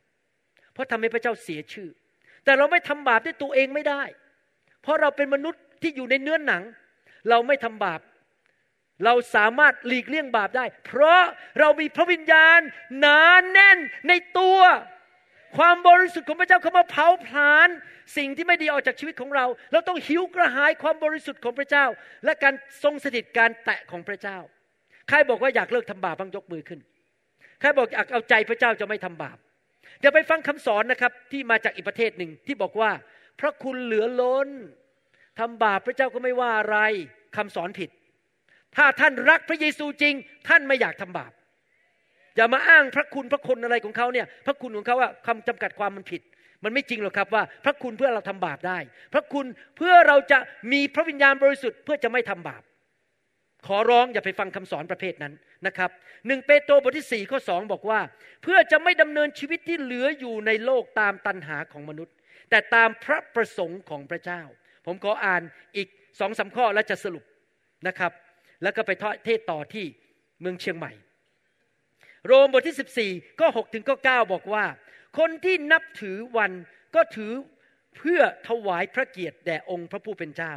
[0.73, 1.89] เพราะทำให้พระเจ้าเสียชื่อ
[2.45, 4.03] แต่เราไม่ทำบาปด้วยตัวเองไม่ได้
[4.83, 6.63] เพราะเราเป็นมนุษย์ที่อยู่ในเนื้อนหนัง
[7.31, 8.01] เราไม่ทำบาป
[9.05, 11.23] เราสามารถหลีกเลี่ยงบาปได้ เพราะ
[11.61, 12.61] เรามีพระวิญญาณ
[13.01, 14.59] หนานแน่นในตัว
[15.57, 17.69] ความบริสุทธิ์ของพระเจ้าเข้ามาเผาผลาญ
[18.17, 21.87] สิ่งที่ไม่ดีออกจากชีวิตของเรา เราต้องหิวกระหายความบริสุทธิ์ของพระเจ้า
[22.25, 24.39] และการทรงสถิตการแตะของพระเจ้า
[25.09, 26.81] ใครบอกว่าอยากเลิกทำบาปบ้างยกมือขึ้น
[27.61, 29.39] ใครบอกอยากเอาใจพระเจ้าจะไม่ทำบาป
[30.01, 32.91] เดี๋ยวไปฟังคำสอนนะครับที่มาจากอีกประเทศหนึ่งที่บอกว่า
[33.41, 34.49] พระคุณเหลือล้น
[35.39, 36.79] ทำบาปพระเจ้าก็ไม่ว่าอะไร
[37.37, 37.91] คำสอนผิด
[38.77, 40.15] ถ้าท่านรักพระเยซูจริง
[40.49, 41.33] ท่านไม่อยากทำบาป
[42.39, 46.23] อย่ามาอ้างพระคุณพระคุณอะไรของเขาเนี่ย พระคุณของเขาว่าคำจำกัดความมันผิด
[46.65, 48.79] มันไม่จริงหรอกครับว่า พระคุณเพื่อเราทำบาปได้
[49.13, 49.47] พระคุณ
[49.77, 50.39] เพื่อเราจะ
[50.73, 52.63] มีพระวิญญาณบริสุทธิ์เพื่อจะไม่ทำบาป
[53.67, 55.33] ขอร้องอย่าไปฟังคำสอนประเภทนั้น
[55.67, 55.91] นะครับ
[56.27, 58.01] หนึ่งเปโตรบทที่สี่ข้อสองบอกว่า
[58.43, 62.15] เพื่อจะไม่ดำเนินชีวิตที่เหลืออยู่ในโลกตามตันหาของมนุษย์
[62.51, 64.43] แต่ตามพระประสงค์ของพระเจ้า
[64.87, 65.43] ผมขออ่าน
[65.77, 65.89] อีก
[66.21, 67.25] สองสาข้อแล้วจะสรุป
[67.89, 68.13] นะครับ
[68.63, 68.91] แล้วก็ไป
[69.25, 69.87] เทศต่อที่
[70.41, 70.93] เมืองเชียงใหม่
[72.29, 74.65] โรมบทที่ 14 ก็6ถึงก็9บอกว่า
[75.19, 76.53] คนที่นับถือวัน
[76.95, 77.33] ก็ถือ
[77.99, 80.55] เพื่อถวายพระเกียรติแด่องค์พระผู้เป็นเจ้า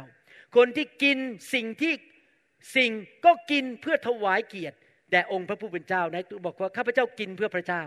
[0.56, 1.18] คนที่กิน
[1.54, 1.92] สิ่งที่
[2.76, 2.90] สิ่ง
[3.24, 4.76] ก็กินเพื่อถวายเกียรติ
[5.10, 7.82] แด่องค์พระผู้เป็นเจ้านะบอกว่าข้าพเจ้ากินเพื่อพระเจ้า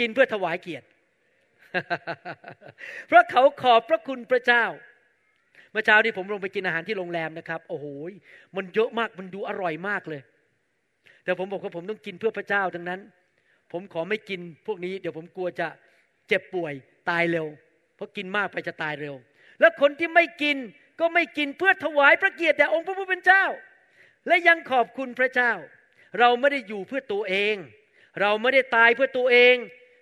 [0.00, 0.86] กินเพื่อถวายเกียรติ
[3.08, 4.64] เพราะเขาขอบพระคุณพระเจ้า
[5.72, 7.86] เมื่อเช้านี้ผมลงไปกินอาหารที่โรงแรมนะครับ โอ้โห
[8.56, 10.22] มันเยอะมากมันดูอร่อยมากเลย
[11.24, 13.00] แต่ผมบอกว่าผมต้องกินเพื่อพระเจ้าดังนั้น
[13.72, 15.68] ผมขอไม่กินพวกนี้ เดี๋ยวผมกลัวจะ
[16.28, 16.72] เจ็บป่วย
[17.10, 17.46] ตายเร็ว
[17.96, 19.14] เพราะกินมากไปจะตายเร็ว
[19.60, 20.56] แล้วคนที่ไม่กิน
[21.00, 23.44] ก็ไม่กินเพื่อถวายพระเกียรติแด่องค์พระผู้เป็นเจ้า
[24.26, 25.52] และยังขอบคุณพระเจ้า
[26.18, 27.56] เราไม่ได้อยู่เพื่อตัวเอง
[28.20, 29.56] เราไม่ได้ตายเพื่อตัวเอง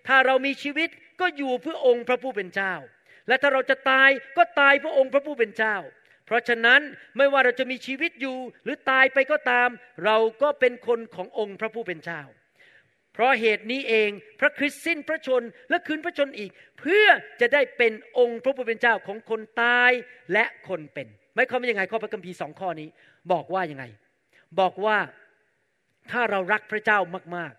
[0.08, 0.88] ถ้าเรามีชีวิต
[1.20, 2.74] ก็อยู่เพื่อองค์พระผู้เป็นเจ้า
[3.28, 5.76] และถ้าเราจะตายก็ตายเพื่อองค์พระผู้เป็นเจ้า
[6.32, 6.80] ราะฉะนั้น
[7.16, 9.68] ไม่ว่าเราจะมีชีวิตอยู่หรือตายไปก็ตาม
[10.04, 12.22] เราก็เป็นคนขององค์พระผู้เป็นเจ้า
[13.12, 17.06] เพราะเหตุนี้เองพระคริสต์สิ้นพระชนและคืนพระชนอีก เพื่อ
[17.40, 19.90] จะได้เป็นองค์พระผู้เป็นเจ้าของคนตาย
[20.32, 22.88] และคนเป็นไม่ความเป็นยังไงข้อพระคัมภีร์สองข้อนี้
[23.32, 23.84] บอกว่ายังไง
[24.60, 24.98] บอกว่า
[26.10, 26.98] ถ้าเรารักพระเจ้า
[27.36, 27.52] มาก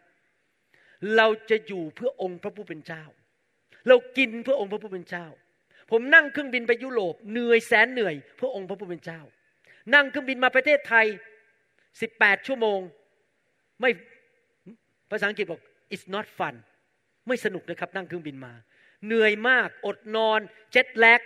[0.56, 3.04] ๆ เราจะอยู่เพื่อองค์พระผู้เป็นเจ้า
[3.88, 5.28] เรากินเพื่อองค์พระผู้เป็นเจ้า
[5.96, 9.22] ผมนั่งเครื่องบินไปยุโรปเหนื่อยแสนเหนื่อยเพื่อองค์พระผู้เป็นเจ้า
[9.94, 11.06] นั่งเครื่องบินมาประเทศไทย
[12.02, 12.80] สิบแปดชั่วโมง
[13.82, 13.90] ไม่
[15.12, 15.62] ภาษาอังกฤษบอก
[15.94, 16.56] it's not fun
[17.28, 18.54] ไม่สนุกนะครับ นั่งเครื่องบินมา
[19.06, 20.40] เหนื่อยมากอดนอน
[20.72, 21.22] เจ็ตแลก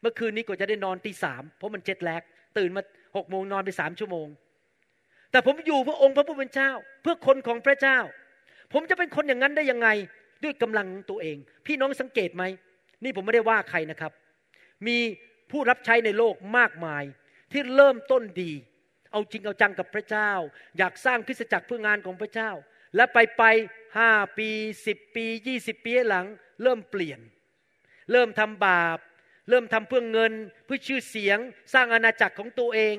[0.00, 2.22] เมื่อคืนนี้ก็จะได้นอนตีสามเพราะมันเจ็ตแลก
[2.58, 2.82] ตื่นมา
[3.16, 4.26] หกโมงนอนไปสามชั่วโมง
[5.30, 6.70] แต่ผมอยู่เพื่อองค์พระผู้เป็นเจ้า
[7.02, 7.98] เพื่อคนของพระเจ้า
[8.72, 9.88] ผมจะเป็นคนอย่างนั้นได้ยังไง
[10.42, 11.36] ด้วยกำลังตัวเอง
[11.66, 12.44] พี่น้องสังเกตไหม
[13.02, 14.12] นี่ผมไม่ได้ว่าใครนะครับ
[14.86, 14.98] มี
[15.50, 17.04] ผู้รับใช้ในโลกมากมาย
[17.52, 18.52] ที่เริ่มต้นดี
[19.12, 20.30] เอาจริงเอาจังกับพระเจ้า
[20.78, 22.50] อยากสร้างคริสตจักรเพื่องานของพระเจ้า
[22.96, 23.42] และไปไป
[23.98, 24.48] ห้าปี
[24.86, 26.26] สิบปียี่สิบปีหลัง
[26.62, 27.20] เริ่มเปลี่ยน
[28.12, 28.98] เริ่มทำบาป
[29.48, 30.32] เริ่มทำเพื่อเงิน
[30.64, 31.38] เพื่อชื่อเสียง
[31.74, 32.96] สร้างอาณาจักรของตัวเอง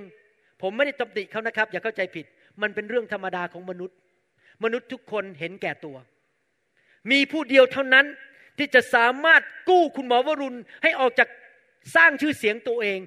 [0.61, 2.25] ผมไม่ได้ตำหนิเขานะครับ อย่าเข้าใจผิด
[2.61, 3.97] มันเป็นเรื่องธรรมดาของมนุษย์
[4.63, 5.97] มนุษย์ทุกคนเห็นแก่ตัว
[7.11, 8.05] มีผู้เดียวเท่านั้น
[8.57, 11.29] ที่จะสามารถกู้คุณหมอวรุณให้ออกจาก
[11.95, 12.99] สร้างชื่อเสียงตัวเอง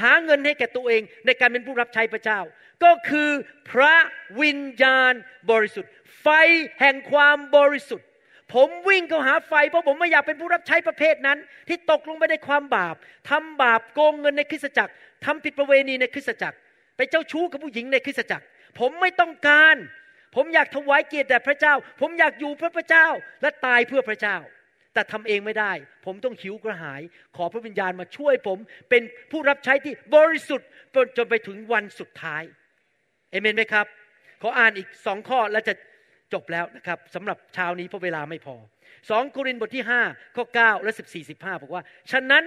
[0.00, 2.40] หาเงินให้แก่ตัวเองในการเป็นผู้รับใช้พระเจ้า
[2.84, 3.30] ก็คือ
[3.70, 3.94] พระ
[4.40, 5.12] วิญญาณ
[5.50, 5.90] บริสุทธิ์
[6.20, 6.28] ไฟ
[6.80, 8.06] แห่งความบริสุทธิ์
[8.54, 11.38] ผมวิ่งเข้าหาไฟเพราะผมไม่อยากเป็นผู้รับใช้ประเภทนั้น
[11.68, 12.94] ที่ตกลงไปในความบาป
[13.30, 14.92] ทำบาปโกงเงินในคริสตจักร
[15.24, 16.56] ทำผิดประเวณีในคริสตจักร
[16.96, 18.44] ไปเจ้าชู้กับผู้หญิงในคริสตจักร
[18.78, 19.76] ผมไม่ต้องการ
[20.36, 23.06] ผมอยากถวายเกียรติแด่พระเจ้า ผมอยากอยู่เพื่อพระเจ้า
[23.42, 24.36] และตายเพื่อพระเจ้า
[24.96, 25.72] แต่ทำเองไม่ได้
[26.06, 27.02] ผมต้องหิวกระหาย
[27.36, 28.58] ขอพระวิญญาณมาช่วยผม
[28.90, 30.68] เป็นผู้รับใช้ที่บริสุทธิ์
[31.16, 32.42] จนไปถึงวันสุดท้าย
[33.30, 33.86] เอเมนไหมครับ
[34.42, 35.74] ขออ่านอีกสองข้อแล้วจะ
[36.32, 38.56] จบแล้วนะครับสำหรับเช้านี้เพราะเวลาไม่พอ
[39.10, 41.82] สองโครินธ์บทที่5ข้อ9และ14 15บอกว่า
[42.12, 42.44] ฉะนั้น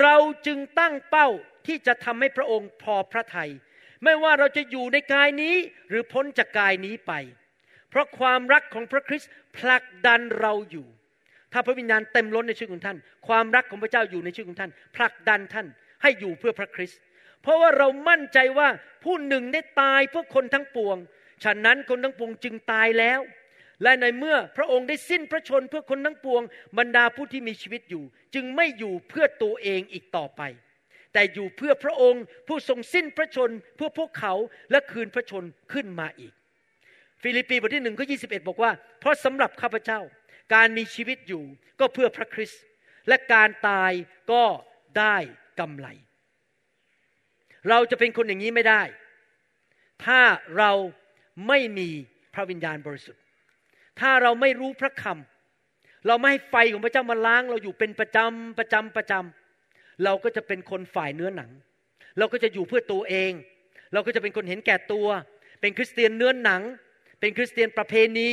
[0.00, 0.16] เรา
[0.46, 1.28] จึงตั้งเป้า
[1.66, 3.50] ที่จะทำให้พระองค์พอพระทยัย
[4.04, 5.54] ไม่ว่าเราจะอยู่ในกายนี้
[5.88, 7.12] หรือพ้นจากกายนี้ไป
[7.90, 10.86] เพราะความรักของพระคริสต์ผลักดันเราอยู่
[11.52, 15.66] ถ้าพระวิญญาณเต็มล้นในชีวิตของท่าน ความรักของพระเจ้าอยู่ในชีวิตของท่าน ผลักดันท่าน
[16.02, 17.00] ให้อยู่เพื่อพระคริสต์
[17.42, 18.68] เพราะว่าเรามั่นใจว่า
[19.04, 20.96] ผู้หนึ่งได้ตายเพื่อคนทั้งปวง
[21.44, 23.20] ฉะนั้นคนทั้งปวงจึงตายแล้ว
[23.82, 26.42] และในเมื่อพระองค์ได้สิ้นพระชนเพื่อคนทั้งปวง
[26.78, 30.42] บรรดาผู้ที่มีชีวิตอยู่ จึงไม่อยู่เพื่อตัวเองอีกต่อไป
[31.12, 34.34] แต่อยู่เพื่อพระองค์ผู้ทรงสิ้นพระชนเพื่อพวกเขา
[34.70, 36.32] และคืนพระชนขึ้นมาอีก
[37.22, 38.16] ฟิลิปปีบทที่หนึ่งข้อยี
[38.48, 38.70] บอกว่า
[39.00, 40.00] เพราะสำหรับข้าพเจ้า
[40.54, 41.44] การมีชีวิตอยู่
[41.80, 42.62] ก็เพื่อพระคริสต์
[43.08, 43.92] และการตาย
[44.32, 44.44] ก็
[44.98, 45.16] ได้
[45.60, 45.86] กำไร
[47.68, 48.82] เราจะเป็นคนอย่างนี้ไม่ได้
[50.04, 50.20] ถ้า
[50.58, 50.72] เรา
[51.48, 51.88] ไม่มี
[52.34, 53.22] พระวิญญาณบริสุทธิ์
[54.00, 61.50] ถ้าเราไม่รู้พระคำเราไม่ให้ไฟของพระเจ้ามาล้าง เราอยู่เป็นประจำประจำประจำเราก็จะเป็นคนฝ่ายเนื้อหนัง
[62.18, 63.32] เราก็จะอยู่เพื่อตัวเอง
[63.92, 65.08] เราก็จะเป็นคนเห็นแก่ตัว
[65.60, 66.62] เป็นคริสเตียนเนื้อหนัง
[67.20, 68.30] เป็นคริสเตียนประเพณี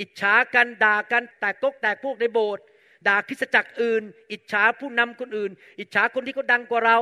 [0.00, 2.64] อิจฉากันด่ากันแตกกกแตกพวกในโบสถ์
[3.08, 6.98] ด่าคริสตจักรอื่น อิจฉาผู้นำคนอื่น อิจฉาคนที่เขาดังกว่าเรา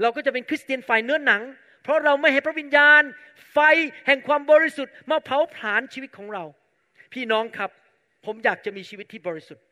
[0.00, 1.42] เราก็จะเป็นคริสเตียนฝ่ายเนื้อหนัง
[1.82, 3.02] เพราะเราไม่ให้พระวิญญาณ
[3.52, 3.58] ไฟ
[4.06, 6.44] แห่งความบริสุทธิ์มาเผาผลาญชีวิตของเรา
[7.12, 7.70] พี่น้องครับ
[8.26, 9.64] ผมอยากจะมีชีวิตที่บริสุทธิ์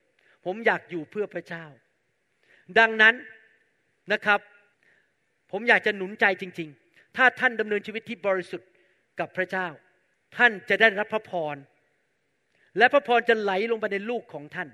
[0.44, 1.64] ผมอยากอยู่เพื่อพระเจ้า
[2.78, 3.14] ดังนั้น
[4.12, 4.40] นะครับ
[5.52, 8.68] ผมอยากจะหนุนใจจริง ๆ ถ้าท่านดำเนินชีวิตที่บริสุทธิ์
[9.20, 9.68] กับพระเจ้า
[10.36, 11.56] ท่านจะได้รับพระพร
[12.78, 14.68] และพระพรจะไหลลงไปในลูกของท่าน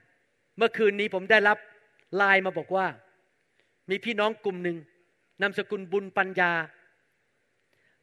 [0.57, 1.59] เมื่อคืนนี้ผมได้รับ
[2.17, 2.87] ไลน์มาบอกว่า
[3.91, 4.77] มีพี่น้องกลุ่มหนึ่ง
[5.41, 6.53] นามสกุลบุญปัญญา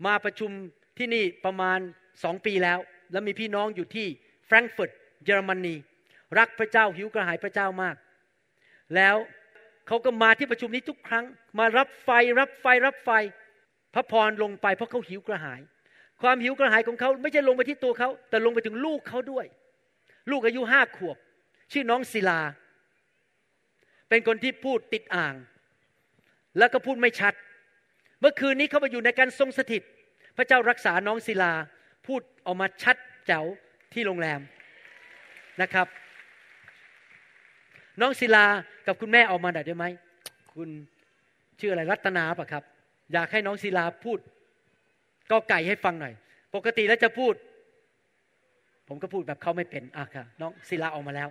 [0.06, 0.52] มาประชุม
[0.98, 1.80] ที่นี่ประมาณ
[2.24, 2.80] สองปีแล้ว
[3.12, 4.08] แล้วมีพี่น้องอยู่ที่
[4.46, 4.92] แฟรงก์เฟิร์ต
[5.26, 5.76] เยอรมนี
[6.38, 7.96] รักพระเจ้าหิวกระหายพระเจ้ามาก
[8.96, 9.16] แล้ว
[9.88, 11.26] เขาก็มาที่ประชุมนี้ทุกครั้ง
[11.60, 13.10] มารับไฟรับไฟรับไฟ
[13.94, 15.62] พระพรลงไปเพราะเขาหิวกระหาย
[16.22, 19.46] ความหิวกระหายของเขาไม่ใช่ลงไปที่ตัวเขาแต่ลงไปถึงลูกเขาด้วย
[20.32, 21.18] ลูกอายุห้าขวบ
[21.72, 22.40] ชื่อน้องศิลา
[24.10, 25.36] เป็นคนที่พูดติดอ่าง
[26.58, 27.34] แล้วก็พูดไม่ชัด
[28.20, 29.82] เมื่อคืนนี้เขาไปอยู่ในการทรงสถิต
[30.38, 31.52] พระเจ้ารักษาน้องศิลา
[32.08, 32.96] พูดออกมาชัด
[33.28, 33.46] แจ๋ว
[33.94, 34.40] ที่โรงแรม
[35.62, 35.88] นะครับ
[38.02, 38.46] น้องศิลา
[38.88, 39.86] กับคุณแม่ออกมาได้ไหม
[40.54, 40.70] คุณ
[41.60, 42.64] ชื่ออะไรรัตนาปะครับ
[43.14, 44.20] อยากให้น้องศิลาพูด
[45.32, 46.14] ก็ไก่ให้ฟังหน่อย
[46.56, 47.34] ปกติแล้วจะพูด
[48.88, 51.30] ผมก็พูดแบบเขาไม่เป็นอะค่ะน้องศิลาออกมาแล้ว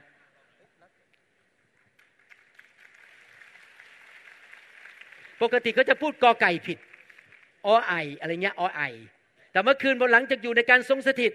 [5.42, 6.78] ปกติก็จะพูดกอไก่ผิด
[7.66, 8.82] อไออะไรเงี้ยอไอ
[9.52, 11.32] แต่เมื่อคืนบนหลังจากอยู่ในการทรงสถิต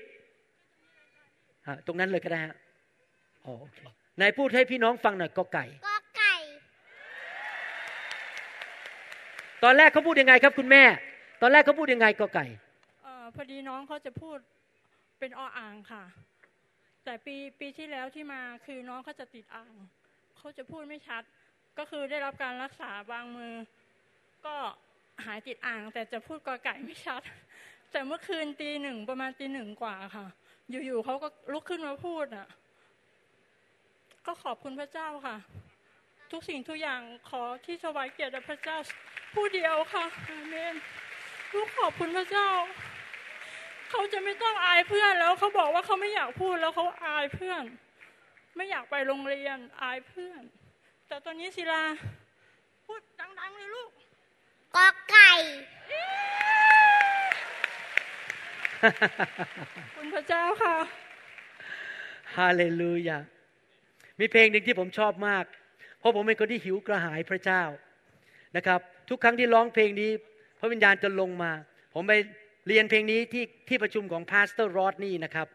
[1.88, 2.56] ตรงนั้นเลยก็ได้ฮะ
[3.44, 3.80] โอเค
[4.20, 6.34] นายพูดให้พี่น้องฟังหน่อยกอไก่กอไก่
[9.64, 10.84] ตอนแรกเขาพูดยังไงครับคุณแม่
[11.42, 12.46] ตอนแรกเขาพูดยังไงกอไก่
[13.36, 14.38] พอดีน้องเขาจะพูด
[15.22, 16.04] เป็นออ่างค่ะ
[17.04, 19.74] แต่ปีปีที่แล้วที่มาคือน้องเขาจะติดอ่าง
[20.38, 21.24] เขาจะพูดไม่ชัด
[21.78, 23.54] ก็คือได้รับการรักษาบางมือ
[24.46, 24.56] ก็
[25.26, 27.22] หายติดอ่าง แต่จะพูดกอไก่ไม่ชัด
[27.92, 30.26] แต่เมื่อคืนตีหนึ่งประมาณตีหนึ่งกว่าค่ะ
[30.70, 32.48] อยู่ๆเขาก็ลุกขึ้นมาพูดอะ
[34.26, 35.38] ก็ขอบคุณพระเจ้าค่ะ
[36.32, 38.78] ทุกสิ่งทุกอย่างขอที่ถวายเกียรติพระเจ้า
[39.34, 40.76] ผู้เดียวค่ะอาเมน
[41.54, 42.50] ลูกขอบคุณพระเจ้า
[43.92, 47.64] เขาจะไม่ต้องอายเพื่อนแล้วเขาบอกว่าเขาไม่อยากพูดแล้วเขาอายเพื่อน
[48.56, 50.42] ไม่อยากไปโรงเรียนอายเพื่อน
[51.08, 51.84] แต่ตอนนี้ศิลา
[52.86, 53.90] พูดดังๆเลยลูก
[54.76, 55.32] กอไก่
[59.96, 60.76] คุณพระเจ้าค่ะ
[62.36, 63.20] ฮาเลลูยา
[64.20, 65.46] มีเพลงหนึ่งที่ผมชอบมาก
[66.00, 67.64] เพราะผมเป็นคนที่หิวกระหายพระเจ้า
[68.56, 68.80] นะครับ
[69.10, 70.10] ทุกครั้งที่ร้องเพลงนี้
[70.60, 71.52] พระวิญญาณจะลงมา
[71.94, 72.14] ผมไป
[72.68, 75.48] เรียนเพลงนี้ที่ที่ประชุมของพาสเตอร์รอดนี่นะครับ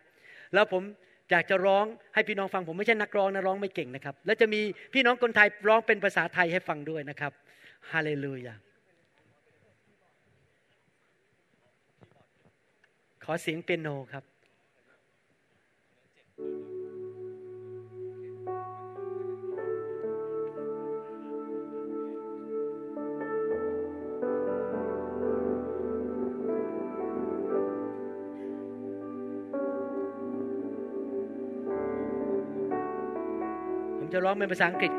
[0.54, 0.82] แล้วผม
[1.30, 1.84] อยากจะร้อง
[2.14, 4.60] ให้พี่น้องฟังผมไม่ใช่นักร้องนะร้องไม่เก่งนะครับ แล้วจะมี
[4.94, 7.32] พี่น้องคนไทยร้องเป็นภาษาไทยให้ฟังด้วยนะครับ
[7.92, 8.54] ฮาเลลูยา
[13.24, 14.24] ขอเสียงเปียโนครับ
[34.12, 34.92] จะร้องเป็นภาษาอังกฤษ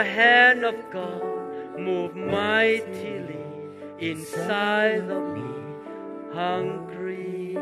[0.00, 1.22] the hand of God
[1.78, 3.46] move mightily
[3.98, 5.50] inside of me.
[6.32, 7.56] Hungry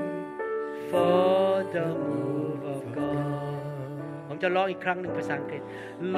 [0.90, 3.54] for the move of God
[4.28, 5.62] ผมจะร้องอีกครั้งหนึ่งภาษาอังกฤษ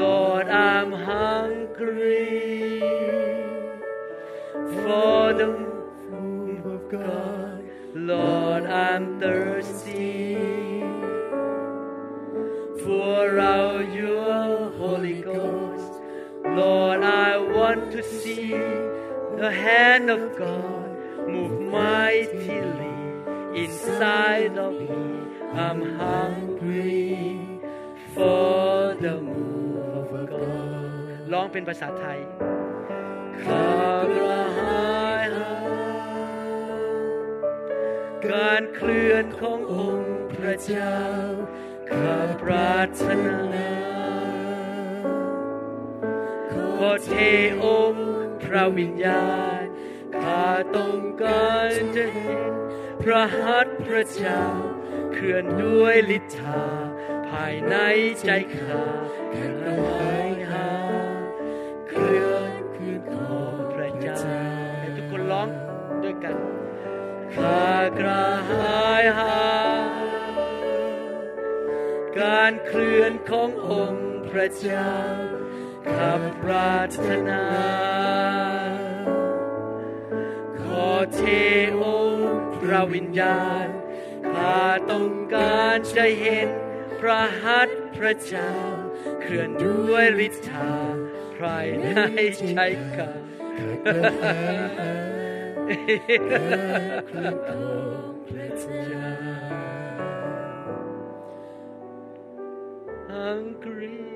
[0.01, 2.35] Lord I'm hungry
[4.83, 5.49] for the
[6.13, 7.59] move of God
[8.13, 10.17] Lord I'm thirsty
[12.83, 14.10] pour out your
[18.02, 18.50] to see
[19.38, 20.90] the hand of God
[21.30, 22.98] move mightily
[23.64, 25.04] inside of me.
[25.54, 27.60] I'm hungry
[28.16, 32.20] for the move of God ร้องเป็นภาษาไทย
[33.44, 33.68] ข้า
[34.16, 35.54] กระหายหา
[38.28, 40.98] การเคลื่อนขององค์พระเจ้า
[41.90, 43.91] ข้าปรารถนา
[46.84, 47.14] ขอเท
[47.66, 48.10] องค์
[48.44, 49.30] พระวิญญา
[49.62, 49.64] ณ
[50.22, 52.52] ข้าต้องการจะเห็น
[53.02, 54.44] พระหัตถ์พระเจ้า
[55.14, 56.64] เคลื่อนด้วยฤทธา
[57.30, 57.76] ภายใน
[58.26, 58.84] ใจข้า
[59.32, 60.70] แค่กระหายหา
[61.88, 63.40] เคลื่อนคืนขอ
[63.74, 64.22] พระเจ้า
[64.80, 65.50] ให้ทุกคนร้อง
[66.04, 66.38] ด้วยกัน
[67.36, 67.68] ข้า
[68.00, 69.42] กระหายหา
[72.20, 74.92] การเคลื่อนขององค์พระเจ้า
[76.04, 77.44] ข้าปรารถนา
[80.62, 81.22] ขอเท
[81.84, 83.68] องค์พระวิญญาณ
[84.34, 86.48] ข้าต้องการจะเห็น
[87.00, 88.54] พระหัตถ์พระเจ้า
[89.22, 90.74] เคลื่อนด้วยฤทธา
[91.38, 91.88] ภายใน
[92.38, 92.58] ใจ
[92.96, 93.10] ข้า
[103.12, 104.11] hungry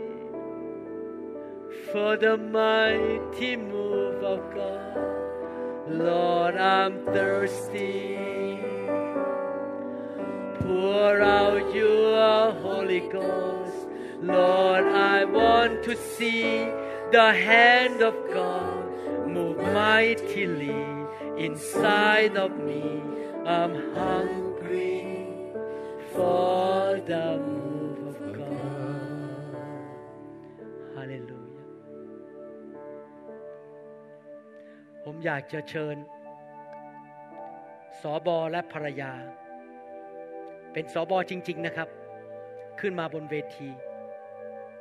[1.91, 4.95] for the mighty move of God.
[5.87, 8.17] Lord, I'm thirsty.
[10.59, 13.87] Pour out your Holy Ghost.
[14.21, 16.65] Lord, I want to see
[17.11, 20.75] the hand of God move mightily
[21.37, 23.01] inside of me.
[23.45, 25.17] I'm hungry
[26.13, 27.37] for the
[35.25, 35.95] อยากจะเชิญ
[38.01, 39.13] สอบอและภรรยา
[40.73, 41.89] เป็นสอบอจริง ๆนะครับ
[42.79, 43.69] ขึ้นมาบนเวที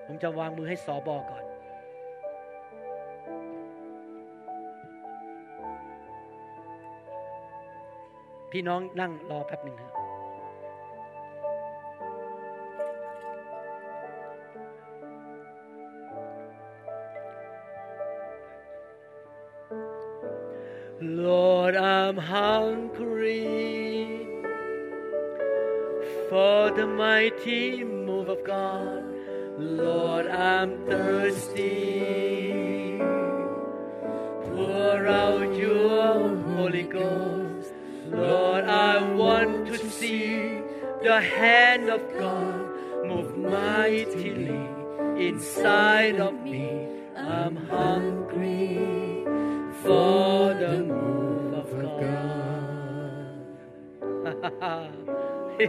[0.06, 1.44] ผมจะวางมือให้สอบอก่อน
[8.52, 10.03] พี่น้องนั่งรอแป๊บหนึ่งครับ
[22.14, 24.24] I'm hungry
[26.30, 29.02] for the mighty move of God.
[29.58, 32.98] Lord, I'm thirsty.
[34.44, 37.74] Pour out your Holy Ghost.
[38.06, 40.60] Lord, I want to see
[41.02, 44.68] the hand of God move mightily
[45.18, 46.43] inside of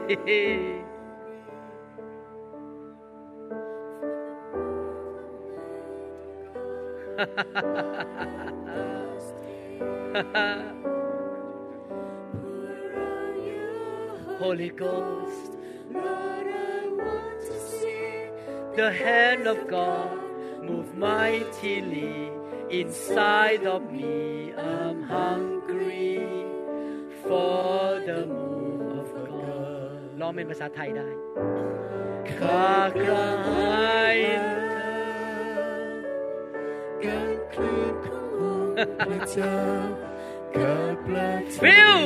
[14.38, 15.54] Holy Ghost,
[15.90, 18.28] Lord, I want to see
[18.76, 20.20] the hand of God
[20.62, 22.32] move mightily
[22.70, 24.52] inside of me.
[24.58, 25.55] I'm hungry
[30.36, 31.08] เป็นภาษาไทยได้
[32.32, 32.72] ข้า
[33.02, 34.18] กระหาย
[34.74, 34.96] เธอ
[37.04, 39.58] การเคลื่อนขององค์พระเจ้า
[40.56, 41.98] การแปลกฟิล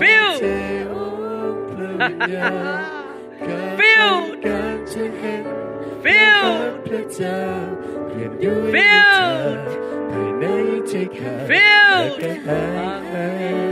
[0.00, 0.46] ฟิลเท
[0.92, 0.94] อ
[1.52, 2.80] งค์พระวิญญาณ
[3.46, 4.06] การฟิล
[4.46, 5.44] การจะเห็น
[6.04, 6.46] Fill
[6.86, 7.40] พระเจ้า
[8.08, 9.68] เปลี่ยนด้วย Filled
[10.10, 10.44] ภายใน
[10.88, 12.58] ใจข้า Filled และก็
[13.10, 13.71] หาย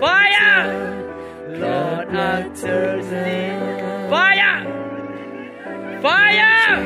[0.00, 0.64] Fire!
[1.48, 3.50] Lord, I thirsty.
[4.10, 4.64] Fire!
[6.02, 6.76] Fire!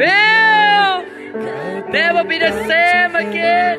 [0.00, 1.04] Will
[1.92, 3.78] never be the same again.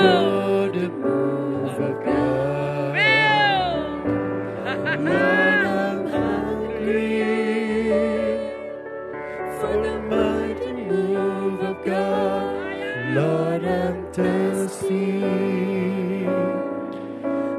[0.00, 0.76] what
[5.06, 7.22] I'm hungry
[9.58, 12.76] for the mighty move of God,
[13.14, 15.20] Lord, I'm thirsty.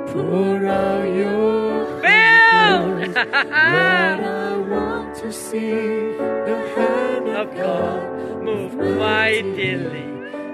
[0.08, 5.72] Pour out your Lord, I want to see
[6.18, 10.08] the hand of God move mightily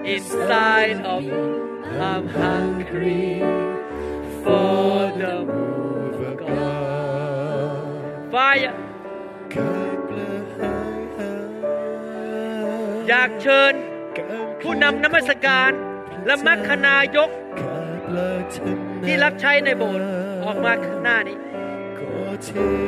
[0.04, 1.65] inside of me.
[1.98, 3.40] I'm hungry
[4.44, 8.32] for the move of God.
[8.32, 8.74] Fire
[13.08, 13.74] อยากเชิญ
[14.62, 15.70] ผู้นำนมัสการ
[16.26, 17.30] และมัคคณายก
[19.04, 20.06] ที่รับใช้ในโบสถ์
[20.44, 21.38] ออกมาข้างหน้านี้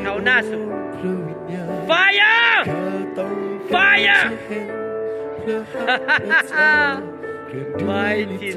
[0.01, 0.67] แถวหน้าสุด
[1.91, 2.57] Fire
[3.73, 4.23] Fire
[7.49, 8.53] Mightily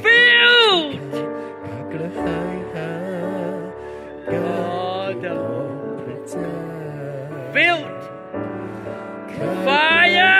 [0.00, 1.12] filled
[1.92, 2.08] the
[7.52, 8.02] filled
[9.66, 10.32] fire.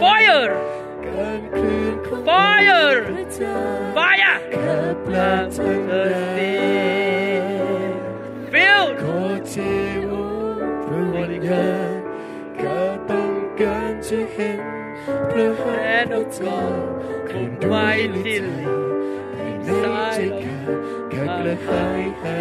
[0.00, 0.50] Fire.
[2.24, 3.04] Fire.
[3.94, 4.24] Fire.
[5.14, 5.50] I'm
[15.34, 16.74] พระหัตถ์ hand of God
[17.32, 18.36] move mightily
[19.32, 19.86] ในใจ
[20.44, 20.60] ข้า
[21.12, 22.38] ข้ากระหายหา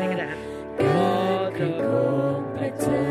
[0.00, 0.38] นี่ก็ได้ฮะ
[0.82, 3.02] God คือของพระเจ้า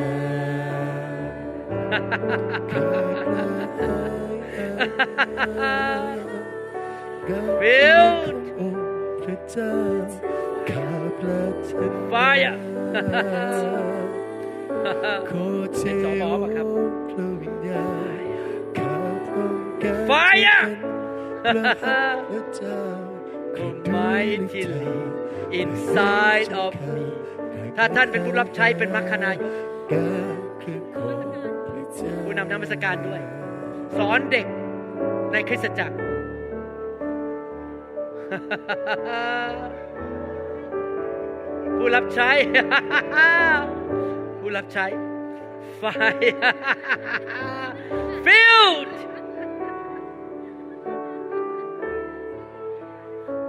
[7.62, 8.84] Filled องค์
[9.24, 9.74] พระเจ้า
[10.70, 12.58] ข้าพระเจ้า Fire
[15.30, 16.87] ขอ
[20.10, 20.64] Fire
[21.44, 22.82] พระหัตถ์พระเจ้า
[23.94, 24.96] mightily
[25.62, 27.06] inside of me
[27.78, 29.44] ถ้าท่านเป็นผู้รับใช้เป็นมัคคณายก
[29.92, 31.18] การคือของ
[31.76, 33.22] พระเจ้าผู้นำนมัสการด้วย
[33.98, 34.46] สอนเด็ก
[35.32, 35.98] ในคริสตจักร
[41.78, 42.30] ผู้รับใช้
[44.40, 44.86] ผู้รับใช้
[45.78, 45.84] ไฟ
[48.26, 48.90] filled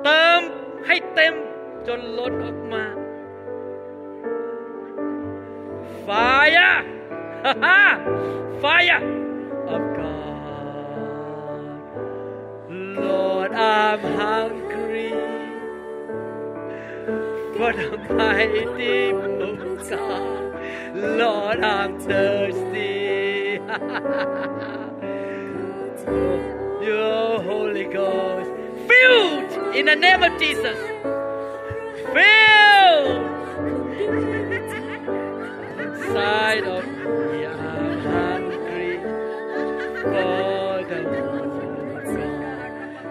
[0.04, 0.42] เติม
[0.88, 1.36] ให้เต็ม
[1.88, 2.86] จนล้นออกมา
[6.08, 6.76] Fire
[8.64, 9.02] Fire
[9.76, 10.24] of God
[13.08, 15.12] Lord, I'm hungry
[17.58, 20.54] for the mighty move of God.
[20.96, 23.60] Lord, I'm thirsty.
[26.90, 28.52] Your Holy Ghost,
[28.90, 30.79] filled in the name of Jesus.
[32.15, 33.27] Filled
[35.79, 37.47] inside of me.
[37.47, 38.99] I'm hungry
[40.03, 40.99] for the.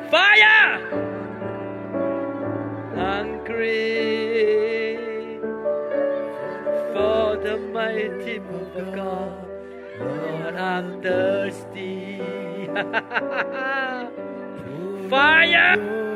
[0.09, 0.79] Fire!
[2.95, 3.77] Hungry
[6.93, 9.47] for the mighty move of God.
[9.99, 12.17] Lord, I'm thirsty.
[15.09, 16.06] Fire!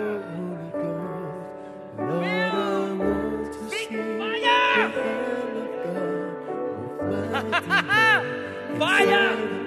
[8.82, 9.61] Fire!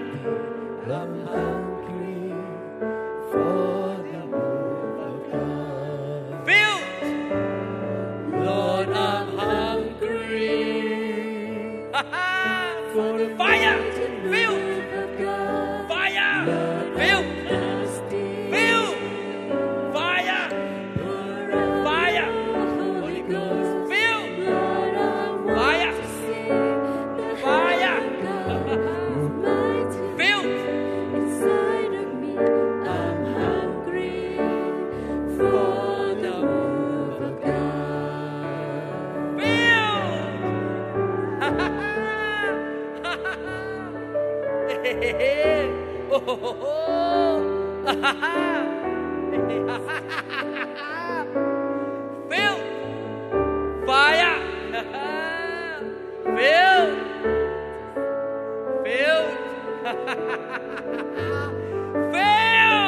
[62.12, 62.82] Phil!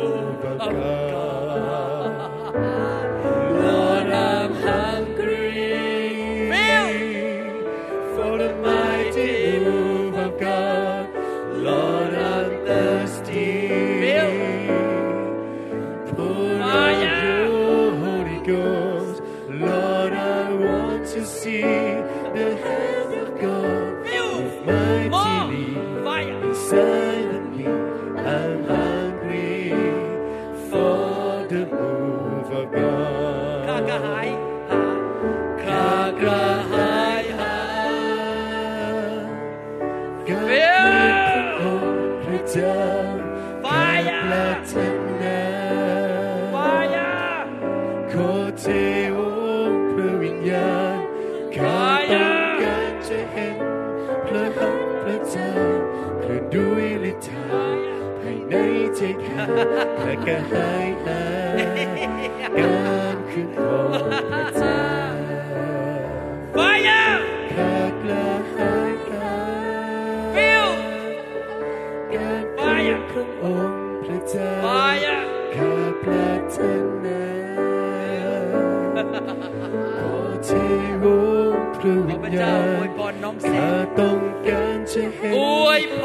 [81.81, 86.03] พระขวิอญพระเจ้าญาอณวยพรน้องเสข้ากต้องการจะเห็นอวยพ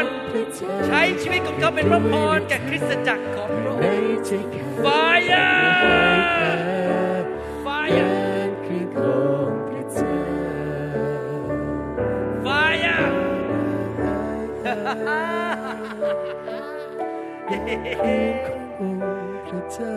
[0.00, 5.24] รพระเจ้าใช้ชีวิตของเขาเป็นพระพรแก่คริสตจักรของพระองในค์ใจข้าไฟร์
[7.62, 7.68] ไฟ
[8.00, 10.16] การ์รคือของพระเจ้า
[12.42, 12.80] ไฟร์
[18.80, 19.00] องค์
[19.48, 19.94] พระเจ้า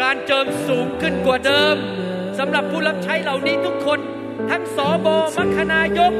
[0.00, 1.76] การเจิมสูงขึ้นกว่าเดิม
[2.38, 4.00] สำหรับผู้รับใช้เหล่านี้ทุกคน
[4.50, 6.14] ทั้งสอบอมัคณายก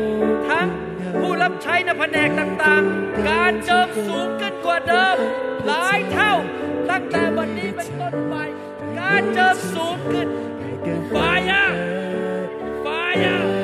[0.49, 0.69] ทั้ง
[1.21, 5.17] ผู้รับใช้ในแผนกต่างๆ การเจิมสูงขึ้นกว่าเดิม
[5.67, 6.33] หลายเท่า
[6.91, 8.35] ตั้งแต่วันนี้เป็นต้นไป
[8.99, 10.29] การเจิมสูงขึ้น
[11.09, 13.62] fire fire fire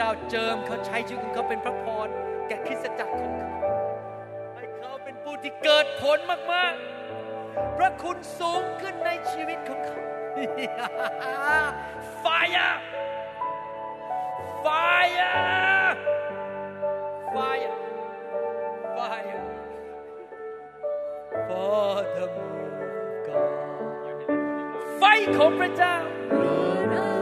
[0.00, 2.08] จ้าเจิมเขาใช้ชีวิตของเขาเป็นพระพร
[2.48, 3.50] แก่คริสตจักรของเขา
[4.54, 6.18] ให้เขาเป็นผู้ที่เกิดผล
[6.52, 10.00] มากๆ พระคุณสูงขึ้นในชีวิตของเขา
[12.20, 12.26] ไฟ
[12.56, 12.70] อา
[14.62, 14.66] ไฟ
[15.20, 15.34] อา
[17.32, 17.36] ไฟ
[17.66, 17.76] อา
[18.94, 18.98] ไฟ
[19.30, 19.42] อา
[21.48, 22.26] for the
[23.26, 24.18] God
[24.98, 25.02] ไฟ
[25.36, 25.96] ของพระเจ้า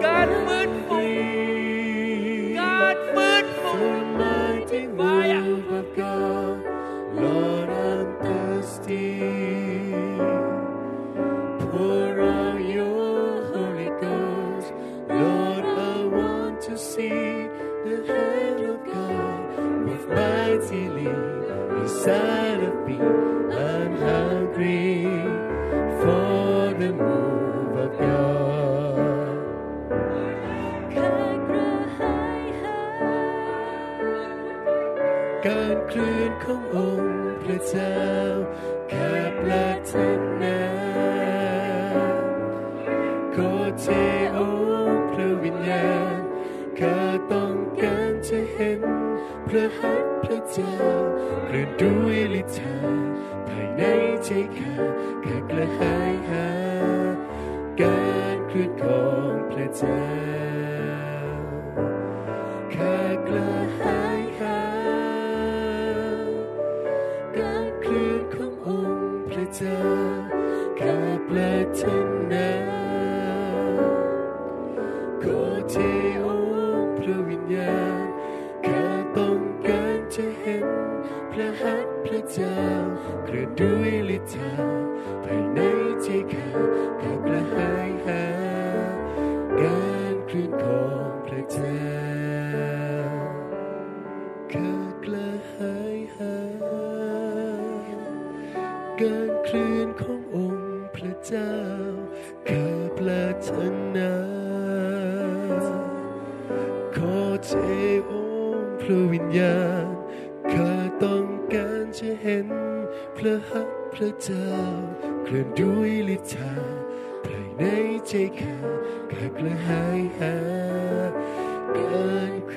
[0.06, 1.02] การฟื้นฟู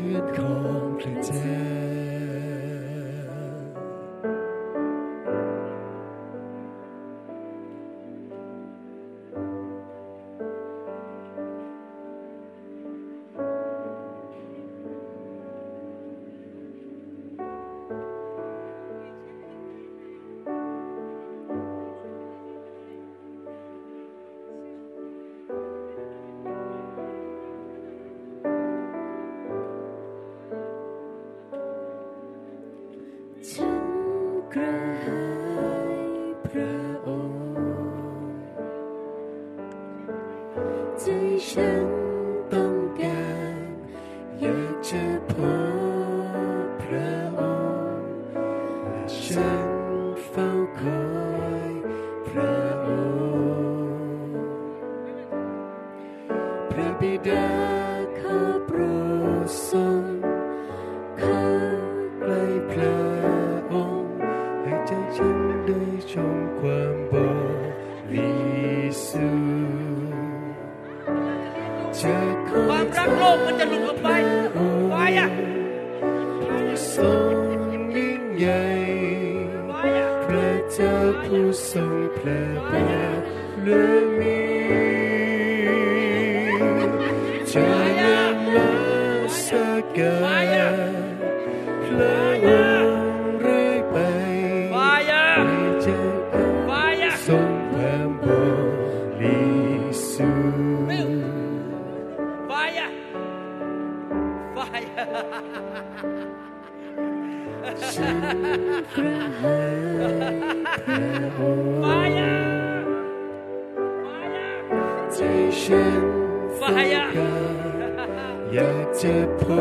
[0.03, 1.60] It complete.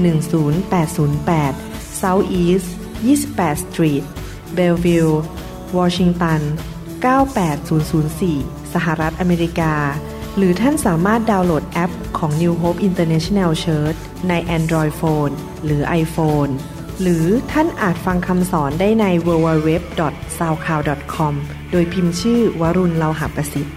[0.00, 1.54] 10808
[2.00, 2.68] South East
[3.04, 4.04] 28 Street
[4.56, 5.14] Bellevue
[5.78, 6.40] Washington
[7.02, 9.74] 98004 สหรัฐอเมริกา
[10.36, 13.98] หรือท่านสามารถดาวน์โหลดแอปของ New Hope International Church
[14.28, 15.32] ใน Android Phone
[15.64, 16.52] หรือ iPhone
[17.00, 21.34] หรือท่านอาจฟังคำสอนได้ใน www.soundcloud.com
[21.70, 23.76] โดยพิมพ์ชื่อวรุณเลาหะประสิทธิ์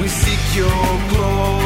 [0.00, 1.57] We seek your glory.